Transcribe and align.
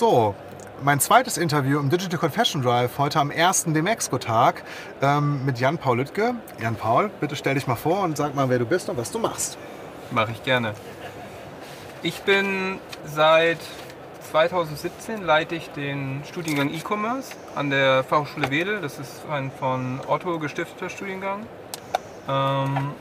So, 0.00 0.34
mein 0.82 0.98
zweites 0.98 1.36
Interview 1.36 1.78
im 1.78 1.90
Digital 1.90 2.18
Confession 2.18 2.62
Drive 2.62 2.96
heute 2.96 3.20
am 3.20 3.30
ersten 3.30 3.74
Demexco-Tag 3.74 4.62
ähm, 5.02 5.44
mit 5.44 5.58
Jan-Paul 5.58 5.98
Lüttke. 5.98 6.36
Jan-Paul, 6.58 7.10
bitte 7.20 7.36
stell 7.36 7.52
dich 7.52 7.66
mal 7.66 7.76
vor 7.76 8.00
und 8.00 8.16
sag 8.16 8.34
mal, 8.34 8.48
wer 8.48 8.58
du 8.58 8.64
bist 8.64 8.88
und 8.88 8.96
was 8.96 9.12
du 9.12 9.18
machst. 9.18 9.58
Mache 10.10 10.32
ich 10.32 10.42
gerne. 10.42 10.72
Ich 12.02 12.22
bin 12.22 12.78
seit 13.04 13.58
2017 14.30 15.22
leite 15.22 15.54
ich 15.54 15.68
den 15.68 16.22
Studiengang 16.26 16.72
E-Commerce 16.72 17.34
an 17.54 17.68
der 17.68 18.02
Fachhochschule 18.02 18.50
Wedel. 18.50 18.80
Das 18.80 18.98
ist 18.98 19.26
ein 19.30 19.50
von 19.50 20.00
Otto 20.08 20.38
gestifteter 20.38 20.88
Studiengang. 20.88 21.44
Ähm, 22.26 22.92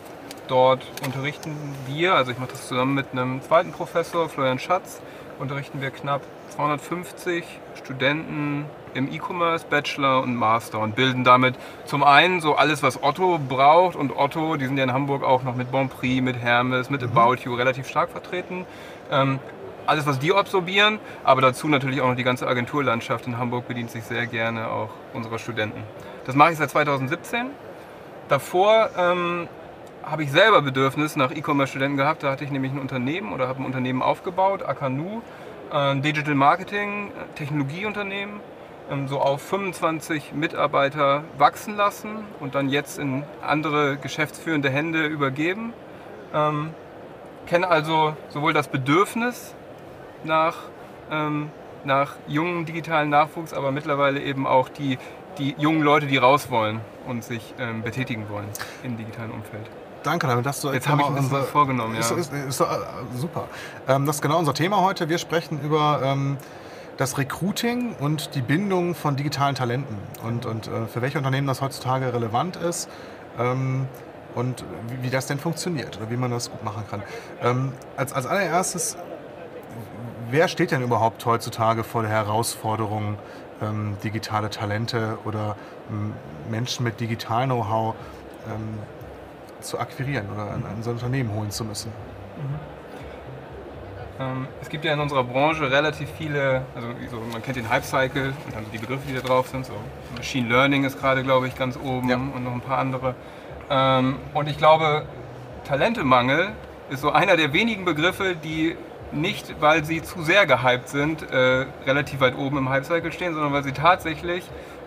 dort 0.50 0.84
unterrichten 1.06 1.56
wir, 1.88 2.16
also 2.16 2.34
ich 2.34 2.40
mache 2.40 2.52
das 2.52 2.68
zusammen 2.68 2.94
mit 2.94 3.14
einem 3.14 3.42
zweiten 3.42 3.72
Professor, 3.72 4.28
Florian 4.28 4.60
Schatz, 4.60 5.00
unterrichten 5.40 5.80
wir 5.80 5.92
knapp 5.92 6.24
250 6.60 7.46
Studenten 7.76 8.66
im 8.94 9.10
E-Commerce, 9.10 9.66
Bachelor 9.70 10.22
und 10.22 10.36
Master 10.36 10.80
und 10.80 10.94
bilden 10.94 11.24
damit 11.24 11.56
zum 11.86 12.04
einen 12.04 12.42
so 12.42 12.56
alles, 12.56 12.84
was 12.84 13.02
Otto 13.02 13.40
braucht 13.40 13.96
und 13.96 14.14
Otto, 14.18 14.58
die 14.58 14.66
sind 14.66 14.76
ja 14.76 14.84
in 14.84 14.92
Hamburg 14.92 15.24
auch 15.24 15.44
noch 15.44 15.56
mit 15.56 15.72
Bonprix, 15.72 16.22
mit 16.22 16.36
Hermes, 16.36 16.90
mit 16.90 17.02
mhm. 17.02 17.18
About 17.18 17.36
You 17.46 17.54
relativ 17.54 17.88
stark 17.88 18.10
vertreten. 18.10 18.66
Ähm, 19.10 19.40
alles, 19.86 20.06
was 20.06 20.20
die 20.20 20.34
absorbieren, 20.34 21.00
aber 21.24 21.40
dazu 21.40 21.70
natürlich 21.70 22.02
auch 22.02 22.10
noch 22.10 22.18
die 22.18 22.26
ganze 22.26 22.46
Agenturlandschaft 22.46 23.26
in 23.26 23.38
Hamburg 23.38 23.66
bedient 23.70 23.90
sich 23.90 24.04
sehr 24.04 24.28
gerne 24.28 24.70
auch 24.70 24.90
unserer 25.14 25.40
Studenten. 25.40 25.82
Das 26.26 26.36
mache 26.36 26.52
ich 26.52 26.58
seit 26.58 26.72
2017. 26.72 27.52
Davor 28.28 28.90
ähm, 28.98 29.48
habe 30.04 30.24
ich 30.24 30.32
selber 30.32 30.62
Bedürfnis 30.62 31.16
nach 31.16 31.32
E-Commerce-Studenten 31.32 31.96
gehabt. 31.96 32.24
Da 32.24 32.32
hatte 32.32 32.44
ich 32.44 32.52
nämlich 32.52 32.74
ein 32.74 32.80
Unternehmen 32.80 33.32
oder 33.32 33.48
habe 33.48 33.62
ein 33.62 33.66
Unternehmen 33.66 34.02
aufgebaut, 34.02 34.62
Akanu, 34.64 35.22
Digital 35.72 36.36
Marketing, 36.36 37.12
Technologieunternehmen, 37.36 38.40
ähm, 38.90 39.08
so 39.08 39.20
auf 39.20 39.42
25 39.42 40.34
Mitarbeiter 40.34 41.24
wachsen 41.38 41.76
lassen 41.76 42.24
und 42.40 42.56
dann 42.56 42.70
jetzt 42.70 42.98
in 42.98 43.24
andere 43.42 43.98
geschäftsführende 43.98 44.70
Hände 44.70 45.06
übergeben. 45.06 45.74
Ähm, 46.34 46.74
kenne 47.46 47.68
also 47.68 48.16
sowohl 48.30 48.54
das 48.54 48.68
Bedürfnis 48.68 49.56
nach, 50.24 50.56
ähm, 51.12 51.50
nach 51.84 52.16
jungen 52.28 52.66
digitalen 52.66 53.10
Nachwuchs, 53.10 53.54
aber 53.54 53.72
mittlerweile 53.72 54.22
eben 54.22 54.48
auch 54.48 54.70
die, 54.70 54.98
die 55.38 55.56
jungen 55.58 55.82
Leute, 55.82 56.08
die 56.08 56.18
raus 56.18 56.50
wollen 56.50 56.82
und 57.08 57.24
sich 57.24 57.54
ähm, 57.60 57.82
betätigen 57.82 58.30
wollen 58.30 58.50
im 58.84 58.98
digitalen 58.98 59.32
Umfeld. 59.32 59.70
Danke, 60.04 60.28
damit 60.28 60.46
hast 60.46 60.64
du 60.64 60.72
jetzt 60.72 60.88
habe 60.88 61.02
ich 61.02 61.08
uns 61.08 61.20
unser, 61.20 61.44
vorgenommen. 61.44 61.96
Ja. 61.96 62.02
Ist, 62.02 62.12
ist, 62.12 62.34
ist, 62.34 62.62
ist 62.62 62.68
super. 63.16 63.48
Ähm, 63.88 64.06
das 64.06 64.18
ist 64.18 64.22
genau 64.22 64.40
unser 64.40 64.54
Thema 64.54 64.82
heute. 64.82 65.10
Wir 65.10 65.18
sprechen 65.18 65.60
über 65.62 66.02
ähm, 66.04 66.38
das 66.98 67.18
Recruiting 67.18 67.96
und 68.00 68.36
die 68.36 68.42
Bindung 68.42 68.96
von 68.96 69.16
digitalen 69.16 69.56
Talenten 69.56 69.98
und, 70.24 70.46
und 70.46 70.68
äh, 70.68 70.86
für 70.86 71.02
welche 71.02 71.18
Unternehmen 71.18 71.48
das 71.48 71.62
heutzutage 71.62 72.14
relevant 72.14 72.58
ist 72.58 72.90
ähm, 73.38 73.88
und 74.36 74.64
wie, 74.90 75.04
wie, 75.04 75.10
das 75.10 75.26
denn 75.28 75.40
funktioniert 75.40 75.98
oder 75.98 76.10
wie 76.10 76.18
man 76.18 76.32
das 76.32 76.52
gut 76.52 76.64
machen 76.64 76.84
kann. 76.90 77.04
Ähm, 77.42 77.74
als, 77.96 78.14
als 78.14 78.26
allererstes, 78.26 78.98
wer 80.30 80.48
steht 80.48 80.72
denn 80.72 80.82
überhaupt 80.82 81.26
heutzutage 81.26 81.84
vor 81.84 82.02
der 82.02 82.12
Herausforderung, 82.12 83.18
ähm, 83.62 83.98
digitale 84.04 84.50
Talente 84.50 85.18
oder 85.26 85.56
ähm, 85.90 86.14
Menschen 86.50 86.84
mit 86.84 87.00
Digital-Know-how 87.00 87.96
zu 89.62 89.80
akquirieren 89.80 90.28
oder 90.34 90.52
an, 90.52 90.64
an 90.66 90.82
so 90.82 90.92
ein 90.92 90.96
Unternehmen 90.96 91.34
holen 91.34 91.52
zu 91.52 91.64
müssen. 91.66 91.92
Mhm. 92.38 92.80
Ähm, 94.20 94.48
es 94.62 94.70
gibt 94.70 94.84
ja 94.84 94.94
in 94.94 95.00
unserer 95.00 95.24
Branche 95.24 95.72
relativ 95.72 96.10
viele, 96.18 96.64
also 96.76 96.88
so, 97.10 97.22
man 97.32 97.42
kennt 97.42 97.56
den 97.56 97.70
Hype-Cycle 97.70 98.34
und 98.46 98.56
dann 98.56 98.66
die 98.74 98.78
Begriffe, 98.78 99.08
die 99.08 99.14
da 99.14 99.22
drauf 99.22 99.48
sind. 99.48 99.66
So 99.66 99.74
Machine 100.18 100.50
Learning 100.50 100.84
ist 100.84 101.00
gerade, 101.00 101.24
glaube 101.24 101.48
ich, 101.48 101.56
ganz 101.56 101.78
oben 101.78 102.10
ja. 102.10 102.16
und 102.16 102.44
noch 102.44 102.52
ein 102.52 102.62
paar 102.62 102.80
andere. 102.80 103.16
Ähm, 103.70 104.18
und 104.34 104.50
ich 104.50 104.58
glaube, 104.58 105.06
Talentemangel 105.64 106.50
ist 106.90 107.02
so 107.02 107.12
einer 107.12 107.38
der 107.38 107.54
wenigen 107.54 107.86
Begriffe, 107.86 108.36
die 108.36 108.76
nicht, 109.12 109.56
weil 109.62 109.86
sie 109.86 110.04
zu 110.04 110.22
sehr 110.22 110.46
gehypt 110.46 110.90
sind, 110.90 111.32
äh, 111.32 111.66
relativ 111.86 112.20
weit 112.20 112.38
oben 112.38 112.58
im 112.58 112.70
Hype-Cycle 112.70 113.12
stehen, 113.12 113.34
sondern 113.34 113.54
weil 113.54 113.64
sie 113.64 113.72
tatsächlich 113.72 114.44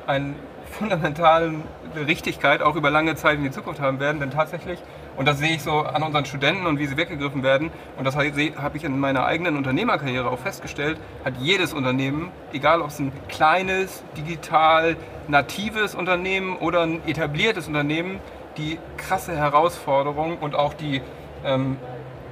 einen 0.07 0.37
fundamentalen 0.73 1.63
Richtigkeit 1.95 2.63
auch 2.63 2.75
über 2.77 2.91
lange 2.91 3.15
Zeit 3.15 3.39
in 3.39 3.45
die 3.45 3.51
Zukunft 3.51 3.81
haben 3.81 4.01
werden. 4.01 4.21
Denn 4.21 4.31
tatsächlich, 4.31 4.79
und 5.17 5.29
das 5.29 5.39
sehe 5.39 5.55
ich 5.55 5.63
so 5.63 5.81
an 5.81 6.03
unseren 6.03 6.25
Studenten 6.25 6.67
und 6.67 6.79
wie 6.79 6.87
sie 6.87 6.97
weggegriffen 6.97 7.43
werden, 7.43 7.71
und 7.99 8.05
das 8.05 8.17
habe 8.17 8.77
ich 8.77 8.85
in 8.85 8.99
meiner 8.99 9.25
eigenen 9.25 9.57
Unternehmerkarriere 9.57 10.29
auch 10.29 10.39
festgestellt, 10.39 10.99
hat 11.25 11.35
jedes 11.39 11.73
Unternehmen, 11.73 12.31
egal 12.53 12.81
ob 12.81 12.89
es 12.89 12.99
ein 12.99 13.13
kleines, 13.29 14.03
digital 14.17 14.97
natives 15.29 15.95
Unternehmen 15.95 16.57
oder 16.57 16.83
ein 16.83 17.07
etabliertes 17.07 17.69
Unternehmen, 17.69 18.19
die 18.57 18.79
krasse 18.97 19.37
Herausforderung 19.37 20.39
und 20.39 20.55
auch 20.55 20.75
die, 20.75 21.01
ähm, 21.45 21.77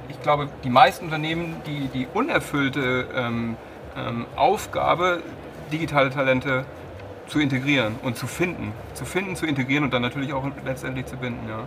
ich 0.09 0.21
glaube, 0.21 0.49
die 0.63 0.69
meisten 0.69 1.05
Unternehmen, 1.05 1.55
die, 1.65 1.87
die 1.87 2.07
unerfüllte 2.13 3.07
ähm, 3.15 3.55
ähm, 3.95 4.25
Aufgabe, 4.35 5.21
digitale 5.71 6.09
Talente 6.09 6.65
zu 7.27 7.39
integrieren 7.39 7.95
und 8.03 8.17
zu 8.17 8.27
finden. 8.27 8.73
Zu 8.93 9.05
finden, 9.05 9.35
zu 9.35 9.45
integrieren 9.45 9.83
und 9.83 9.93
dann 9.93 10.01
natürlich 10.01 10.33
auch 10.33 10.43
letztendlich 10.65 11.05
zu 11.05 11.17
binden. 11.17 11.47
Ja. 11.47 11.59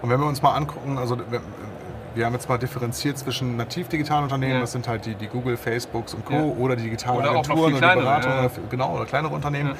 Und 0.00 0.10
wenn 0.10 0.20
wir 0.20 0.26
uns 0.26 0.42
mal 0.42 0.54
angucken, 0.54 0.98
also 0.98 1.18
wir 2.14 2.26
haben 2.26 2.32
jetzt 2.32 2.48
mal 2.48 2.58
differenziert 2.58 3.18
zwischen 3.18 3.56
nativ 3.56 3.88
digitalen 3.88 4.24
Unternehmen, 4.24 4.54
ja. 4.54 4.60
das 4.60 4.72
sind 4.72 4.88
halt 4.88 5.06
die, 5.06 5.14
die 5.14 5.26
Google, 5.26 5.56
Facebooks 5.56 6.14
und 6.14 6.24
Co. 6.24 6.34
Ja. 6.34 6.42
oder 6.42 6.76
die 6.76 6.84
digitalen 6.84 7.20
oder 7.20 7.30
Agenturen 7.30 7.74
oder 7.74 7.94
die 7.94 8.00
Beratungen, 8.00 8.36
ja. 8.36 8.44
oder, 8.44 8.50
genau, 8.70 8.94
oder 8.94 9.06
kleinere 9.06 9.34
Unternehmen, 9.34 9.74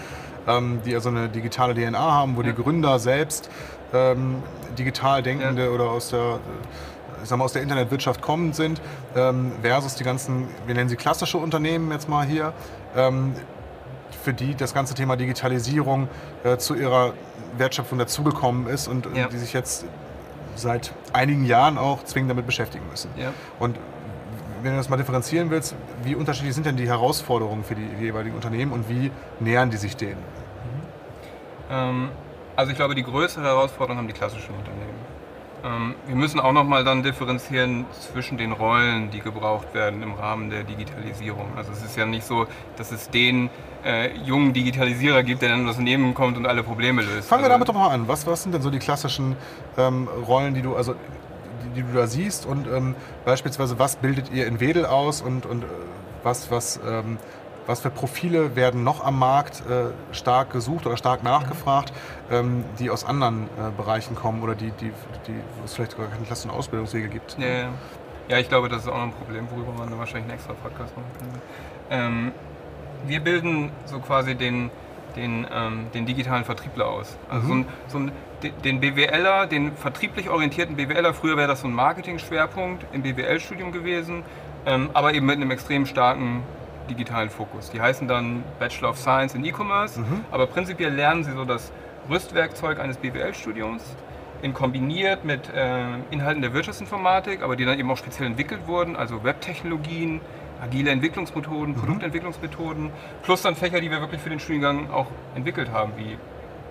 ähm, 0.47 0.81
die 0.85 0.95
also 0.95 1.09
eine 1.09 1.29
digitale 1.29 1.75
DNA 1.75 1.99
haben, 1.99 2.37
wo 2.37 2.43
die 2.43 2.55
Gründer 2.55 2.99
selbst 2.99 3.51
ähm, 3.93 4.43
digital 4.79 5.23
denkende 5.23 5.73
oder 5.73 5.85
aus 5.85 6.11
der 6.11 6.41
ich 7.23 7.29
sag 7.29 7.39
mal, 7.39 7.45
aus 7.45 7.53
der 7.53 7.63
Internetwirtschaft 7.63 8.23
kommend 8.23 8.55
sind, 8.55 8.81
ähm, 9.17 9.53
versus 9.63 9.97
die 9.97 10.05
ganzen, 10.05 10.47
wir 10.67 10.75
nennen 10.75 10.89
sie 10.89 10.97
klassische 10.97 11.39
Unternehmen 11.39 11.91
jetzt 11.91 12.09
mal 12.09 12.25
hier, 12.25 12.53
ähm, 12.97 13.35
für 14.29 14.35
die 14.35 14.55
das 14.55 14.75
ganze 14.75 14.95
Thema 14.95 15.17
Digitalisierung 15.17 16.07
äh, 16.45 16.59
zu 16.59 16.75
ihrer 16.75 17.15
Wertschöpfung 17.57 17.99
dazugekommen 17.99 18.67
ist 18.67 18.87
und, 18.87 19.09
ja. 19.17 19.27
die 19.27 19.39
sich 19.39 19.55
jetzt 19.55 19.87
seit 20.55 20.93
einigen 21.15 21.47
Jahren 21.47 21.79
auch 21.79 22.05
zwingend 22.05 22.31
damit 22.31 22.45
beschäftigen 22.45 22.85
müssen. 22.91 23.11
Ja. 23.17 23.33
Und 23.59 23.79
wenn 24.63 24.73
du 24.73 24.77
das 24.77 24.91
mal 24.91 24.99
differenzieren 24.99 25.49
willst, 25.49 25.75
wie 26.05 26.15
unterschiedlich 26.15 26.55
sind 26.55 26.67
denn 26.67 26.77
die 26.77 26.87
Herausforderungen 26.87 27.65
für 27.65 27.75
die 27.75 27.89
jeweiligen 27.99 28.37
Unternehmen 28.37 28.71
und 28.73 28.91
wie 28.91 29.11
nähern 29.41 29.71
die 29.71 29.79
sich 29.79 29.97
denen? 29.97 30.19
Mhm. 30.19 31.71
Ähm, 31.71 32.09
also 32.55 32.71
ich 32.71 32.77
glaube, 32.77 32.95
die 32.95 33.05
größere 33.05 33.45
Herausforderung 33.45 33.97
haben 33.97 34.09
die 34.09 34.13
klassischen 34.13 34.55
Unternehmen. 34.55 34.98
Ähm, 35.65 35.95
wir 36.07 36.15
müssen 36.15 36.39
auch 36.39 36.53
nochmal 36.53 36.85
dann 36.85 37.03
differenzieren 37.03 37.87
zwischen 37.91 38.39
den 38.39 38.53
Rollen, 38.53 39.11
die 39.11 39.21
gebraucht 39.21 39.75
werden 39.75 40.03
im 40.03 40.15
Rahmen 40.15 40.51
der 40.51 40.63
Digitalisierung. 40.63 41.47
Also 41.57 41.73
es 41.73 41.83
ist 41.83 41.97
ja 41.97 42.07
nicht 42.07 42.25
so, 42.25 42.47
dass 42.77 42.93
es 42.93 43.11
den 43.11 43.51
äh, 43.85 44.17
jungen 44.19 44.53
Digitalisierer 44.53 45.23
gibt, 45.23 45.43
der 45.43 45.51
dann 45.51 45.67
das 45.67 45.77
Unternehmen 45.77 46.15
kommt 46.15 46.37
und 46.37 46.47
alle 46.47 46.63
Probleme 46.63 47.03
löst. 47.03 47.29
Fangen 47.29 47.43
wir 47.43 47.47
also 47.47 47.55
damit 47.55 47.69
doch 47.69 47.75
mal 47.75 47.89
an. 47.89 48.07
Was, 48.07 48.27
was 48.27 48.43
sind 48.43 48.53
denn 48.53 48.63
so 48.63 48.71
die 48.71 48.79
klassischen 48.79 49.37
ähm, 49.77 50.09
Rollen, 50.27 50.55
die 50.55 50.63
du, 50.63 50.77
also, 50.77 50.95
die, 51.65 51.81
die, 51.81 51.83
du 51.83 51.93
da 51.97 52.07
siehst 52.07 52.47
und 52.47 52.69
ähm, 52.69 52.95
beispielsweise 53.25 53.79
was 53.79 53.97
bildet 53.97 54.31
ihr 54.33 54.47
in 54.47 54.61
Wedel 54.61 54.87
aus 54.87 55.23
und, 55.23 55.45
und 55.45 55.65
äh, 55.65 55.67
was, 56.23 56.51
was 56.51 56.79
ähm, 56.87 57.19
was 57.69 57.81
für 57.81 57.91
Profile 57.91 58.57
werden 58.57 58.83
noch 58.83 59.05
am 59.05 59.19
Markt 59.19 59.63
äh, 59.69 60.15
stark 60.15 60.51
gesucht 60.51 60.87
oder 60.87 60.97
stark 60.97 61.23
nachgefragt, 61.23 61.93
ähm, 62.31 62.65
die 62.79 62.89
aus 62.89 63.05
anderen 63.05 63.45
äh, 63.45 63.71
Bereichen 63.77 64.17
kommen 64.17 64.43
oder 64.43 64.55
die, 64.55 64.71
die, 64.71 64.91
die, 65.27 65.35
wo 65.59 65.65
es 65.67 65.75
vielleicht 65.75 65.93
sogar 65.93 66.09
keine 66.09 66.25
klassischen 66.25 66.51
Ausbildungswege 66.51 67.09
gibt? 67.09 67.37
Ja, 67.39 67.47
ja. 67.47 67.69
ja, 68.29 68.39
ich 68.39 68.49
glaube, 68.49 68.71
das 68.71 68.83
ist 68.83 68.89
auch 68.89 68.97
noch 68.97 69.03
ein 69.03 69.13
Problem, 69.13 69.47
worüber 69.51 69.73
man 69.73 69.97
wahrscheinlich 69.99 70.25
einen 70.25 70.39
extra 70.39 70.55
Podcast 70.55 70.97
machen 70.97 71.11
kann. 71.19 71.41
Ähm, 71.91 72.33
wir 73.07 73.21
bilden 73.21 73.71
so 73.85 73.99
quasi 73.99 74.35
den, 74.35 74.71
den, 75.15 75.47
ähm, 75.53 75.89
den 75.93 76.07
digitalen 76.07 76.47
Vertriebler 76.47 76.87
aus. 76.87 77.19
Also 77.29 77.49
mhm. 77.49 77.67
so, 77.89 77.99
ein, 77.99 78.13
so 78.43 78.49
ein, 78.49 78.61
den 78.65 78.81
BWLer, 78.81 79.47
den 79.47 79.77
vertrieblich 79.77 80.31
orientierten 80.31 80.75
BWLer, 80.75 81.13
früher 81.13 81.37
wäre 81.37 81.49
das 81.49 81.61
so 81.61 81.69
ein 81.69 81.75
Marketing-Schwerpunkt 81.75 82.87
im 82.95 83.03
BWL-Studium 83.03 83.73
gewesen, 83.73 84.23
ähm, 84.65 84.89
aber 84.95 85.13
eben 85.13 85.27
mit 85.27 85.37
einem 85.37 85.51
extrem 85.51 85.85
starken 85.85 86.43
digitalen 86.91 87.31
Fokus. 87.31 87.71
Die 87.71 87.81
heißen 87.81 88.09
dann 88.09 88.43
Bachelor 88.59 88.91
of 88.91 88.99
Science 88.99 89.35
in 89.35 89.45
E-Commerce, 89.45 90.01
mhm. 90.01 90.25
aber 90.31 90.47
prinzipiell 90.47 90.93
lernen 90.93 91.25
sie 91.25 91.33
so 91.33 91.45
das 91.45 91.73
Rüstwerkzeug 92.09 92.81
eines 92.81 92.97
BWL-Studiums 92.97 93.83
in 94.43 94.55
kombiniert 94.55 95.25
mit 95.25 95.53
äh, 95.53 95.85
Inhalten 96.11 96.43
der 96.43 96.53
Wirtschaftsinformatik, 96.53 97.43
aber 97.43 97.57
die 97.57 97.65
dann 97.65 97.79
eben 97.79 97.91
auch 97.91 97.97
speziell 97.97 98.27
entwickelt 98.27 98.67
wurden, 98.67 98.97
also 98.97 99.25
Webtechnologien, 99.25 100.21
agile 100.61 100.91
Entwicklungsmethoden, 100.91 101.75
mhm. 101.75 101.79
Produktentwicklungsmethoden, 101.79 102.91
plus 103.23 103.43
dann 103.43 103.57
Fächer, 103.57 103.81
die 103.81 103.91
wir 103.91 104.01
wirklich 104.01 104.21
für 104.21 104.31
den 104.31 104.41
Studiengang 104.41 104.91
auch 104.91 105.07
entwickelt 105.35 105.71
haben, 105.73 105.93
wie 105.97 106.17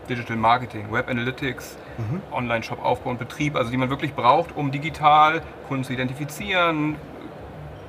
Digital 0.10 0.38
Marketing, 0.38 0.92
Web 0.92 1.10
Analytics, 1.10 1.78
mhm. 1.98 2.22
Online-Shop-Aufbau 2.32 3.10
und 3.10 3.20
Betrieb, 3.20 3.56
also 3.56 3.70
die 3.72 3.78
man 3.78 3.90
wirklich 3.90 4.14
braucht, 4.14 4.56
um 4.56 4.72
digital 4.72 5.42
Kunden 5.68 5.84
zu 5.84 5.94
identifizieren, 5.94 6.96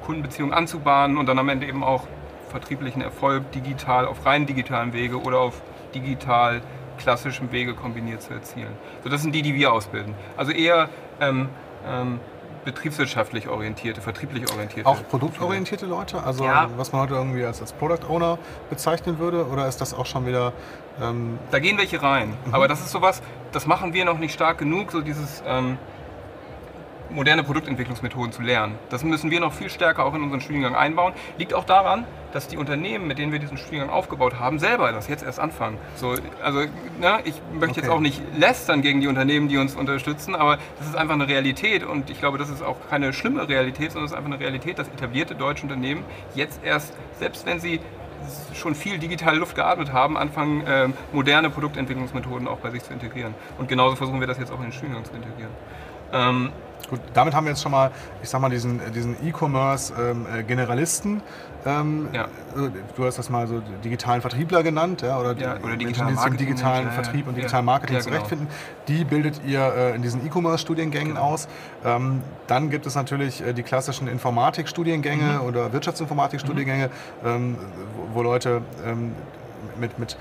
Kundenbeziehungen 0.08 0.55
anzubahnen 0.55 1.19
und 1.19 1.26
dann 1.26 1.38
am 1.38 1.50
Ende 1.50 1.66
eben 1.66 1.84
auch 1.84 2.06
vertrieblichen 2.49 3.02
Erfolg 3.02 3.52
digital, 3.52 4.06
auf 4.06 4.25
rein 4.25 4.46
digitalen 4.46 4.94
Wege 4.94 5.20
oder 5.20 5.38
auf 5.38 5.60
digital 5.94 6.62
klassischem 6.96 7.52
Wege 7.52 7.75
kombiniert 7.75 8.22
zu 8.22 8.32
erzielen. 8.32 8.72
So, 9.05 9.10
das 9.10 9.20
sind 9.20 9.34
die, 9.34 9.43
die 9.43 9.55
wir 9.55 9.70
ausbilden. 9.70 10.14
Also 10.38 10.52
eher 10.52 10.88
ähm, 11.20 11.50
ähm, 11.87 12.20
betriebswirtschaftlich 12.64 13.49
orientierte, 13.49 14.00
vertrieblich 14.00 14.50
orientierte. 14.50 14.88
Auch 14.88 15.06
produktorientierte 15.10 15.84
Leute? 15.84 16.22
Also 16.22 16.43
ja. 16.43 16.70
was 16.78 16.90
man 16.93 17.02
heute 17.02 17.12
irgendwie 17.12 17.44
als, 17.44 17.60
als 17.60 17.75
Product 17.75 18.08
Owner 18.08 18.38
bezeichnen 18.70 19.19
würde? 19.19 19.46
Oder 19.46 19.69
ist 19.69 19.82
das 19.82 19.93
auch 19.93 20.06
schon 20.06 20.26
wieder... 20.26 20.55
Ähm 21.02 21.38
da 21.50 21.58
gehen 21.58 21.76
welche 21.76 22.02
rein. 22.02 22.31
Mhm. 22.46 22.55
Aber 22.55 22.66
das 22.66 22.81
ist 22.81 22.93
sowas, 22.93 23.20
das 23.52 23.66
machen 23.66 23.93
wir 23.93 24.06
noch 24.06 24.19
nicht 24.19 24.32
stark 24.32 24.56
genug, 24.56 24.90
so 24.90 25.02
dieses... 25.02 25.43
Ähm, 27.10 27.16
moderne 27.16 27.43
Produktentwicklungsmethoden 27.43 28.32
zu 28.32 28.43
lernen. 28.43 28.78
Das 28.90 29.05
müssen 29.05 29.31
wir 29.31 29.40
noch 29.40 29.52
viel 29.52 29.70
stärker 29.70 30.05
auch 30.05 30.14
in 30.14 30.22
unseren 30.22 30.40
Studiengang 30.40 30.75
einbauen. 30.75 31.12
Liegt 31.38 31.55
auch 31.55 31.64
daran, 31.64 32.05
dass 32.32 32.49
die 32.49 32.56
Unternehmen, 32.56 33.06
mit 33.06 33.19
denen 33.19 33.32
wir 33.32 33.38
diesen 33.38 33.56
Studiengang 33.56 33.90
aufgebaut 33.90 34.38
haben, 34.38 34.58
selber 34.58 34.93
das 34.93 35.08
jetzt 35.08 35.25
erst 35.25 35.40
anfangen. 35.40 35.78
So, 35.96 36.14
also 36.43 36.60
ne, 37.00 37.20
ich 37.25 37.34
möchte 37.52 37.70
okay. 37.70 37.81
jetzt 37.81 37.88
auch 37.88 38.00
nicht 38.00 38.20
lästern 38.37 38.82
gegen 38.82 39.00
die 39.00 39.08
Unternehmen, 39.08 39.49
die 39.49 39.56
uns 39.56 39.75
unterstützen, 39.75 40.34
aber 40.34 40.58
das 40.78 40.88
ist 40.88 40.96
einfach 40.96 41.14
eine 41.14 41.28
Realität 41.28 41.84
und 41.84 42.10
ich 42.10 42.19
glaube, 42.19 42.37
das 42.37 42.50
ist 42.50 42.62
auch 42.62 42.76
keine 42.90 43.12
schlimme 43.12 43.49
Realität, 43.49 43.93
sondern 43.93 44.06
es 44.06 44.12
ist 44.12 44.16
einfach 44.16 44.31
eine 44.31 44.40
Realität, 44.40 44.78
dass 44.78 44.88
etablierte 44.88 45.34
deutsche 45.34 45.62
Unternehmen 45.62 46.05
jetzt 46.34 46.60
erst, 46.62 46.94
selbst 47.19 47.46
wenn 47.46 47.60
sie 47.60 47.81
schon 48.55 48.75
viel 48.75 48.99
digitale 48.99 49.38
Luft 49.38 49.55
geatmet 49.55 49.93
haben, 49.93 50.19
anfangen, 50.19 50.66
äh, 50.66 50.88
moderne 51.12 51.49
Produktentwicklungsmethoden 51.49 52.46
auch 52.46 52.58
bei 52.58 52.70
sich 52.70 52.82
zu 52.82 52.93
integrieren. 52.93 53.34
Und 53.56 53.69
genauso 53.69 53.96
versuchen 53.96 54.20
wir 54.20 54.26
das 54.26 54.38
jetzt 54.38 54.52
auch 54.52 54.58
in 54.58 54.64
den 54.64 54.72
Studiengang 54.72 55.05
zu 55.05 55.14
integrieren. 55.14 55.52
Ähm, 56.12 56.50
Gut, 56.88 57.00
damit 57.12 57.34
haben 57.34 57.44
wir 57.44 57.50
jetzt 57.50 57.62
schon 57.62 57.72
mal, 57.72 57.90
ich 58.22 58.31
sag 58.31 58.40
mal, 58.40 58.49
diesen, 58.49 58.81
diesen 58.93 59.14
E-Commerce-Generalisten. 59.26 61.20
Ähm, 61.66 62.08
ja. 62.12 62.25
Äh, 62.25 62.70
du 62.96 63.05
hast 63.05 63.19
das 63.19 63.28
mal 63.28 63.46
so 63.46 63.60
digitalen 63.84 64.22
Vertriebler 64.22 64.62
genannt, 64.62 65.02
ja, 65.02 65.19
oder, 65.19 65.37
ja, 65.37 65.56
oder 65.56 65.76
Menschen, 65.76 66.06
die 66.08 66.14
sich 66.14 66.26
im 66.26 66.37
digitalen 66.38 66.87
ja, 66.87 66.93
Vertrieb 66.93 67.26
und 67.28 67.37
digitalen 67.37 67.66
Marketing 67.66 67.96
genau. 67.99 68.08
zurechtfinden. 68.08 68.49
Die 68.87 69.05
bildet 69.05 69.43
ihr 69.44 69.60
äh, 69.60 69.94
in 69.96 70.02
diesen 70.02 70.25
E-Commerce-Studiengängen 70.25 71.14
genau. 71.14 71.32
aus. 71.32 71.49
Ähm, 71.84 72.22
dann 72.46 72.70
gibt 72.70 72.87
es 72.87 72.94
natürlich 72.94 73.44
äh, 73.44 73.52
die 73.52 73.64
klassischen 73.64 74.08
Informatik-Studiengänge 74.08 75.40
mhm. 75.40 75.46
oder 75.46 75.72
Wirtschaftsinformatik-Studiengänge, 75.72 76.87
mhm. 77.22 77.28
ähm, 77.28 77.56
wo, 77.96 78.20
wo, 78.20 78.22
Leute 78.22 78.62
ähm, 78.87 79.14
mit, 79.78 79.99
mit 79.99 80.16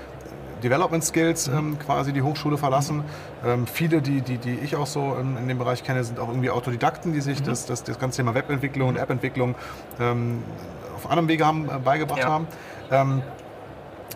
Development 0.62 1.04
Skills 1.04 1.48
ähm, 1.48 1.78
quasi 1.78 2.12
die 2.12 2.22
Hochschule 2.22 2.58
verlassen. 2.58 3.04
Ähm, 3.44 3.66
viele, 3.66 4.02
die, 4.02 4.20
die, 4.20 4.38
die 4.38 4.54
ich 4.54 4.76
auch 4.76 4.86
so 4.86 5.16
in, 5.20 5.36
in, 5.36 5.48
dem 5.48 5.58
Bereich 5.58 5.84
kenne, 5.84 6.04
sind 6.04 6.18
auch 6.18 6.28
irgendwie 6.28 6.50
Autodidakten, 6.50 7.12
die 7.12 7.20
sich 7.20 7.40
mhm. 7.40 7.44
das, 7.44 7.66
das, 7.66 7.84
das 7.84 7.98
ganze 7.98 8.18
Thema 8.18 8.34
Webentwicklung 8.34 8.88
und 8.88 8.98
Appentwicklung 8.98 9.54
ähm, 10.00 10.42
auf 10.96 11.06
anderem 11.06 11.28
Wege 11.28 11.46
haben, 11.46 11.68
äh, 11.68 11.78
beigebracht 11.78 12.20
ja. 12.20 12.28
haben. 12.28 12.46
Ähm, 12.90 13.22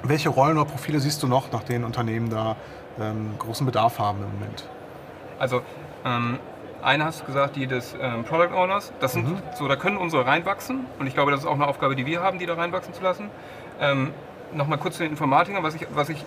welche 0.02 0.30
Rollen 0.30 0.58
oder 0.58 0.68
Profile 0.68 0.98
siehst 0.98 1.22
du 1.22 1.28
noch, 1.28 1.52
nach 1.52 1.62
denen 1.62 1.84
Unternehmen 1.84 2.28
da 2.28 2.56
ähm, 3.00 3.34
großen 3.38 3.64
Bedarf 3.64 3.98
haben 3.98 4.18
im 4.18 4.32
Moment? 4.32 4.68
Also 5.38 5.62
ähm, 6.04 6.38
eine 6.82 7.04
hast 7.04 7.20
du 7.20 7.26
gesagt, 7.26 7.56
die 7.56 7.66
des 7.66 7.94
ähm, 8.00 8.24
Product 8.24 8.52
Owners. 8.54 8.92
Das 9.00 9.12
sind 9.12 9.28
mhm. 9.28 9.42
so, 9.54 9.68
da 9.68 9.76
können 9.76 9.96
unsere 9.96 10.26
reinwachsen 10.26 10.86
und 10.98 11.06
ich 11.06 11.14
glaube, 11.14 11.30
das 11.30 11.40
ist 11.40 11.46
auch 11.46 11.54
eine 11.54 11.66
Aufgabe, 11.66 11.94
die 11.94 12.06
wir 12.06 12.20
haben, 12.22 12.38
die 12.38 12.46
da 12.46 12.54
reinwachsen 12.54 12.92
zu 12.92 13.02
lassen. 13.02 13.30
Ähm, 13.80 14.12
nochmal 14.54 14.78
kurz 14.78 14.96
zu 14.96 15.02
den 15.02 15.12
Informatikern, 15.12 15.62
was 15.62 15.74
ich, 15.74 15.86
was 15.94 16.08
ich 16.08 16.24